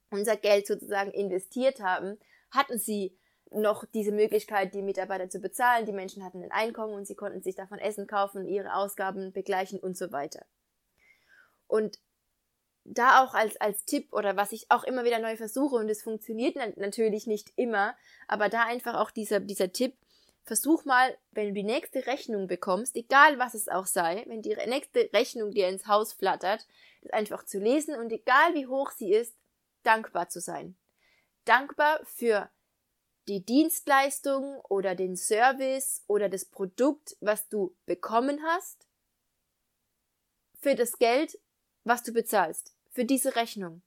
unser 0.09 0.37
Geld 0.37 0.67
sozusagen 0.67 1.11
investiert 1.11 1.81
haben, 1.81 2.17
hatten 2.53 2.77
sie 2.79 3.17
noch 3.51 3.85
diese 3.85 4.11
Möglichkeit, 4.11 4.73
die 4.73 4.81
Mitarbeiter 4.81 5.29
zu 5.29 5.39
bezahlen. 5.39 5.85
Die 5.85 5.91
Menschen 5.91 6.23
hatten 6.23 6.43
ein 6.43 6.51
Einkommen 6.51 6.93
und 6.93 7.05
sie 7.05 7.15
konnten 7.15 7.41
sich 7.41 7.55
davon 7.55 7.79
Essen 7.79 8.07
kaufen, 8.07 8.47
ihre 8.47 8.75
Ausgaben 8.75 9.31
begleichen 9.31 9.79
und 9.79 9.97
so 9.97 10.11
weiter. 10.11 10.45
Und 11.67 11.99
da 12.85 13.23
auch 13.23 13.33
als, 13.33 13.55
als 13.57 13.85
Tipp 13.85 14.11
oder 14.11 14.35
was 14.35 14.51
ich 14.51 14.69
auch 14.69 14.83
immer 14.83 15.05
wieder 15.05 15.19
neu 15.19 15.37
versuche 15.37 15.75
und 15.75 15.89
es 15.89 16.03
funktioniert 16.03 16.55
natürlich 16.77 17.27
nicht 17.27 17.53
immer, 17.55 17.95
aber 18.27 18.49
da 18.49 18.63
einfach 18.65 18.95
auch 18.95 19.11
dieser, 19.11 19.39
dieser 19.39 19.71
Tipp, 19.71 19.95
versuch 20.43 20.83
mal, 20.83 21.17
wenn 21.31 21.47
du 21.47 21.53
die 21.53 21.63
nächste 21.63 22.05
Rechnung 22.05 22.47
bekommst, 22.47 22.97
egal 22.97 23.39
was 23.39 23.53
es 23.53 23.69
auch 23.69 23.85
sei, 23.85 24.23
wenn 24.27 24.41
die 24.41 24.55
nächste 24.67 25.09
Rechnung 25.13 25.51
dir 25.51 25.69
ins 25.69 25.87
Haus 25.87 26.11
flattert, 26.11 26.67
das 27.01 27.13
einfach 27.13 27.45
zu 27.45 27.59
lesen 27.59 27.95
und 27.95 28.11
egal 28.11 28.53
wie 28.53 28.67
hoch 28.67 28.91
sie 28.91 29.13
ist, 29.13 29.33
dankbar 29.83 30.27
zu 30.27 30.41
sein. 30.41 30.75
Dankbar 31.45 31.99
für 32.05 32.49
die 33.27 33.45
Dienstleistung 33.45 34.59
oder 34.61 34.95
den 34.95 35.15
Service 35.15 36.03
oder 36.07 36.29
das 36.29 36.45
Produkt, 36.45 37.15
was 37.21 37.47
du 37.47 37.75
bekommen 37.85 38.41
hast, 38.43 38.87
für 40.59 40.75
das 40.75 40.97
Geld, 40.97 41.37
was 41.83 42.03
du 42.03 42.13
bezahlst, 42.13 42.75
für 42.91 43.05
diese 43.05 43.35
Rechnung. 43.35 43.81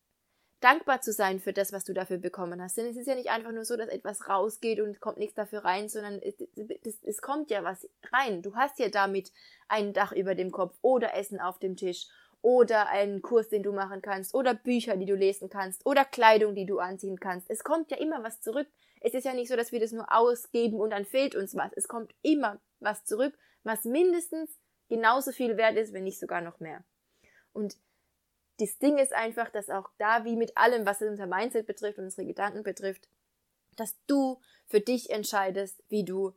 Dankbar 0.60 1.02
zu 1.02 1.12
sein 1.12 1.38
für 1.38 1.52
das, 1.52 1.72
was 1.72 1.84
du 1.84 1.92
dafür 1.92 2.16
bekommen 2.16 2.62
hast. 2.62 2.78
Denn 2.78 2.86
es 2.86 2.96
ist 2.96 3.06
ja 3.06 3.14
nicht 3.14 3.30
einfach 3.30 3.52
nur 3.52 3.66
so, 3.66 3.76
dass 3.76 3.88
etwas 3.88 4.26
rausgeht 4.28 4.80
und 4.80 5.00
kommt 5.00 5.18
nichts 5.18 5.34
dafür 5.34 5.64
rein, 5.64 5.88
sondern 5.90 6.18
es, 6.20 6.34
es, 6.82 6.98
es 7.02 7.20
kommt 7.20 7.50
ja 7.50 7.62
was 7.62 7.86
rein. 8.10 8.40
Du 8.40 8.56
hast 8.56 8.78
ja 8.78 8.88
damit 8.88 9.32
ein 9.68 9.92
Dach 9.92 10.12
über 10.12 10.34
dem 10.34 10.50
Kopf 10.50 10.76
oder 10.80 11.14
Essen 11.14 11.40
auf 11.40 11.58
dem 11.58 11.76
Tisch 11.76 12.06
oder 12.42 12.88
einen 12.88 13.22
Kurs, 13.22 13.48
den 13.48 13.62
du 13.62 13.72
machen 13.72 14.02
kannst 14.02 14.34
oder 14.34 14.54
Bücher, 14.54 14.96
die 14.96 15.06
du 15.06 15.14
lesen 15.14 15.48
kannst 15.48 15.84
oder 15.84 16.04
Kleidung, 16.04 16.54
die 16.54 16.66
du 16.66 16.78
anziehen 16.78 17.18
kannst. 17.18 17.50
Es 17.50 17.64
kommt 17.64 17.90
ja 17.90 17.96
immer 17.96 18.22
was 18.22 18.40
zurück. 18.40 18.68
Es 19.00 19.14
ist 19.14 19.24
ja 19.24 19.34
nicht 19.34 19.48
so, 19.48 19.56
dass 19.56 19.72
wir 19.72 19.80
das 19.80 19.92
nur 19.92 20.12
ausgeben 20.12 20.80
und 20.80 20.90
dann 20.90 21.04
fehlt 21.04 21.34
uns 21.34 21.54
was. 21.54 21.72
Es 21.74 21.88
kommt 21.88 22.14
immer 22.22 22.60
was 22.80 23.04
zurück, 23.04 23.36
was 23.64 23.84
mindestens 23.84 24.58
genauso 24.88 25.32
viel 25.32 25.56
wert 25.56 25.76
ist, 25.76 25.92
wenn 25.92 26.04
nicht 26.04 26.20
sogar 26.20 26.40
noch 26.40 26.60
mehr. 26.60 26.84
Und 27.52 27.76
das 28.58 28.78
Ding 28.78 28.98
ist 28.98 29.12
einfach, 29.12 29.50
dass 29.50 29.68
auch 29.68 29.90
da, 29.98 30.24
wie 30.24 30.36
mit 30.36 30.56
allem, 30.56 30.86
was 30.86 31.02
unser 31.02 31.26
Mindset 31.26 31.66
betrifft, 31.66 31.98
unsere 31.98 32.26
Gedanken 32.26 32.62
betrifft, 32.62 33.08
dass 33.76 33.94
du 34.06 34.40
für 34.66 34.80
dich 34.80 35.10
entscheidest, 35.10 35.82
wie 35.88 36.04
du, 36.04 36.32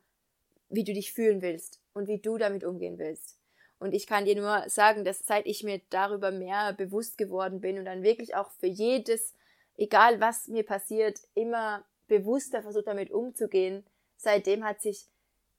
wie 0.69 0.83
du 0.83 0.93
dich 0.93 1.13
fühlen 1.13 1.41
willst 1.41 1.81
und 1.93 2.07
wie 2.07 2.19
du 2.19 2.37
damit 2.37 2.63
umgehen 2.63 2.97
willst. 2.97 3.38
Und 3.79 3.93
ich 3.93 4.07
kann 4.07 4.25
dir 4.25 4.35
nur 4.35 4.69
sagen, 4.69 5.05
dass 5.05 5.19
seit 5.19 5.45
ich 5.45 5.63
mir 5.63 5.81
darüber 5.89 6.31
mehr 6.31 6.73
bewusst 6.73 7.17
geworden 7.17 7.61
bin 7.61 7.79
und 7.79 7.85
dann 7.85 8.03
wirklich 8.03 8.35
auch 8.35 8.51
für 8.51 8.67
jedes, 8.67 9.33
egal 9.77 10.19
was 10.19 10.47
mir 10.47 10.63
passiert, 10.63 11.19
immer 11.33 11.85
bewusster 12.07 12.61
versucht 12.61 12.87
damit 12.87 13.11
umzugehen, 13.11 13.85
seitdem 14.17 14.65
hat 14.65 14.81
sich 14.81 15.07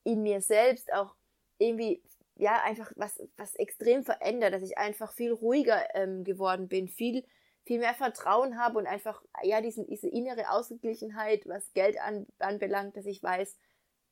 in 0.05 0.23
mir 0.23 0.43
selbst 0.43 0.93
auch 0.93 1.15
irgendwie 1.59 2.03
ja, 2.41 2.63
einfach 2.63 2.91
was, 2.97 3.21
was 3.37 3.55
extrem 3.57 4.03
verändert, 4.03 4.55
dass 4.55 4.63
ich 4.63 4.79
einfach 4.79 5.13
viel 5.13 5.33
ruhiger 5.33 5.83
ähm, 5.95 6.25
geworden 6.25 6.69
bin, 6.69 6.89
viel, 6.89 7.25
viel 7.65 7.79
mehr 7.79 7.95
Vertrauen 7.95 8.59
habe 8.59 8.79
und 8.79 8.87
einfach, 8.87 9.23
ja, 9.43 9.61
diesen, 9.61 9.87
diese 9.87 10.09
innere 10.09 10.51
Ausgeglichenheit, 10.51 11.47
was 11.47 11.73
Geld 11.75 12.01
an, 12.01 12.27
anbelangt, 12.39 12.97
dass 12.97 13.05
ich 13.05 13.23
weiß, 13.23 13.59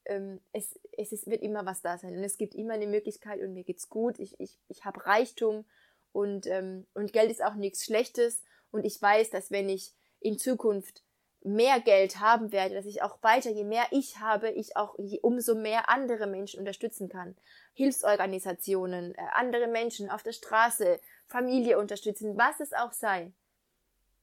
ähm, 0.09 0.41
es, 0.53 0.79
es 0.97 1.13
ist, 1.13 1.27
wird 1.27 1.43
immer 1.43 1.67
was 1.67 1.83
da 1.83 1.99
sein 1.99 2.17
und 2.17 2.25
es 2.25 2.39
gibt 2.39 2.55
immer 2.55 2.75
eine 2.75 2.87
Möglichkeit 2.87 3.41
und 3.41 3.53
mir 3.53 3.65
geht's 3.65 3.89
gut, 3.89 4.19
ich, 4.19 4.39
ich, 4.41 4.59
ich 4.69 4.85
habe 4.85 5.05
Reichtum 5.07 5.65
und, 6.13 6.47
ähm, 6.47 6.87
und 6.95 7.13
Geld 7.13 7.31
ist 7.31 7.43
auch 7.43 7.55
nichts 7.55 7.85
Schlechtes 7.85 8.43
und 8.71 8.85
ich 8.85 9.01
weiß, 9.01 9.31
dass 9.31 9.51
wenn 9.51 9.69
ich 9.69 9.93
in 10.21 10.39
Zukunft 10.39 11.03
mehr 11.43 11.81
Geld 11.81 12.19
haben 12.19 12.53
werde, 12.53 12.75
dass 12.75 12.87
ich 12.87 13.03
auch 13.03 13.23
weiter, 13.23 13.51
je 13.51 13.65
mehr 13.65 13.87
ich 13.91 14.19
habe, 14.19 14.51
ich 14.51 14.77
auch 14.77 14.99
umso 15.23 15.55
mehr 15.55 15.89
andere 15.89 16.27
Menschen 16.27 16.59
unterstützen 16.59 17.09
kann. 17.09 17.37
Hilfsorganisationen, 17.75 19.15
äh, 19.15 19.23
andere 19.35 19.69
Menschen 19.69 20.11
auf 20.11 20.23
der 20.23 20.33
Straße, 20.33 21.01
Familie 21.27 21.79
unterstützen, 21.79 22.37
was 22.37 22.59
es 22.61 22.73
auch 22.73 22.93
sei. 22.93 23.33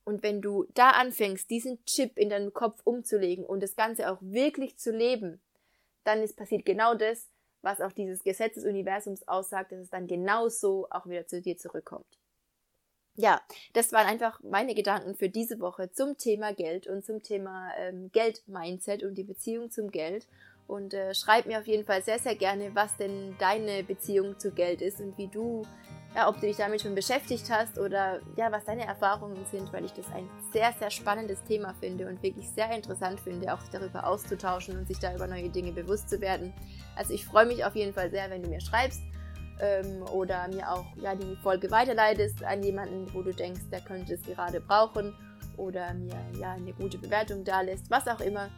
Und 0.04 0.24
wenn 0.24 0.41
du 0.41 0.65
da 0.74 0.91
anfängst, 0.91 1.50
diesen 1.50 1.84
Chip 1.86 2.17
in 2.17 2.30
deinen 2.30 2.54
Kopf 2.54 2.82
umzulegen 2.84 3.45
und 3.45 3.63
das 3.63 3.76
Ganze 3.76 4.12
auch 4.12 4.19
wirklich 4.21 4.78
zu 4.78 4.91
leben, 4.91 5.41
dann 6.06 6.22
ist 6.22 6.38
passiert 6.38 6.65
genau 6.65 6.96
das, 6.96 7.28
was 7.62 7.82
auch 7.82 7.91
dieses 7.91 8.24
Gesetz 8.24 8.56
des 8.56 8.65
Universums 8.65 9.28
aussagt, 9.28 9.72
dass 9.72 9.80
es 9.80 9.89
dann 9.89 10.08
genauso 10.08 10.88
auch 10.89 11.08
wieder 11.08 11.28
zu 11.28 11.41
dir 11.41 11.58
zurückkommt 11.58 12.18
ja, 13.15 13.41
das 13.74 13.94
waren 13.94 14.08
einfach 14.08 14.41
meine 14.44 14.76
Gedanken 14.76 15.15
für 15.15 15.30
diese 15.30 15.60
Woche 15.60 15.91
zum 15.91 16.18
Thema 16.18 16.54
Geld 16.54 16.88
und 16.88 17.06
zum 17.06 17.24
Thema 17.24 17.72
ähm, 17.80 18.12
Geld-Mindset 18.12 19.04
und 19.04 19.15
die 19.15 19.24
Beziehung 19.24 19.72
zum 19.72 19.89
Geld. 19.89 20.28
Und 20.68 20.94
äh, 20.94 21.13
schreib 21.13 21.46
mir 21.46 21.60
auf 21.60 21.68
jeden 21.68 21.86
Fall 21.86 22.04
sehr, 22.04 22.20
sehr 22.20 22.36
gerne, 22.36 22.72
was 22.74 22.98
denn 22.98 23.36
deine 23.39 23.84
Beziehung 23.84 24.38
zu 24.39 24.52
Geld 24.52 24.82
ist 24.82 25.00
und 25.00 25.18
wie 25.18 25.28
du, 25.28 25.65
ja, 26.15 26.30
ob 26.30 26.36
du 26.39 26.47
dich 26.47 26.56
damit 26.56 26.82
schon 26.82 26.95
beschäftigt 26.95 27.49
hast 27.51 27.78
oder 27.78 28.21
ja, 28.38 28.49
was 28.49 28.63
deine 28.63 28.86
Erfahrungen 28.86 29.45
sind, 29.51 29.73
weil 29.73 29.84
ich 29.84 29.91
das 29.91 30.06
ein 30.13 30.30
sehr, 30.54 30.71
sehr 30.80 30.89
spannendes 30.89 31.43
Thema 31.43 31.73
finde 31.73 32.08
und 32.08 32.23
wirklich 32.23 32.49
sehr 32.49 32.71
interessant 32.71 33.19
finde, 33.19 33.54
auch 33.54 33.60
darüber 33.69 34.08
auszutauschen 34.08 34.78
und 34.78 34.88
sich 34.88 34.97
da 34.97 35.13
über 35.13 35.28
neue 35.28 35.49
Dinge 35.49 35.73
bewusst 35.73 36.10
zu 36.10 36.21
werden. 36.21 36.54
Also 36.95 37.13
ich 37.13 37.25
freue 37.25 37.45
mich 37.45 37.65
auf 37.65 37.75
jeden 37.75 37.93
Fall 37.93 38.10
sehr, 38.10 38.30
wenn 38.30 38.41
du 38.41 38.49
mir 38.49 38.62
schreibst 38.62 39.01
ähm, 39.60 40.04
oder 40.13 40.47
mir 40.47 40.71
auch 40.71 40.86
ja, 40.95 41.15
die 41.15 41.36
Folge 41.43 41.69
weiterleitest 41.69 42.43
an 42.45 42.63
jemanden, 42.63 43.13
wo 43.13 43.21
du 43.21 43.34
denkst, 43.34 43.63
der 43.69 43.82
könnte 43.82 44.13
es 44.13 44.23
gerade 44.23 44.62
brauchen. 44.62 45.13
oder 45.58 45.93
mir 45.93 46.15
ja 46.39 46.54
eine 46.54 46.73
gute 46.73 46.97
Bewertung 46.97 47.43
da 47.43 47.62
lässt, 47.62 47.89
was 47.89 48.08
auch 48.08 48.19
immer. 48.19 48.49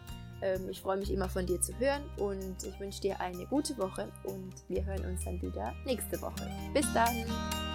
Ähm, 0.42 0.70
ich 0.70 0.82
freue 0.82 0.98
mich 0.98 1.12
immer 1.12 1.30
von 1.30 1.46
dir 1.46 1.60
zu 1.62 1.78
hören 1.80 2.04
und 2.18 2.64
ich 2.64 2.80
wünsche 2.80 3.02
dir 3.02 3.20
eine 3.20 3.46
gute 3.46 3.78
Woche 3.78 4.08
und 4.24 4.54
wir 4.68 4.86
hören 4.86 5.06
uns 5.06 5.26
dann 5.26 5.42
wieder 5.42 5.74
nächste 5.86 6.22
Woche. 6.22 6.50
Bis 6.74 6.86
dann! 6.94 7.67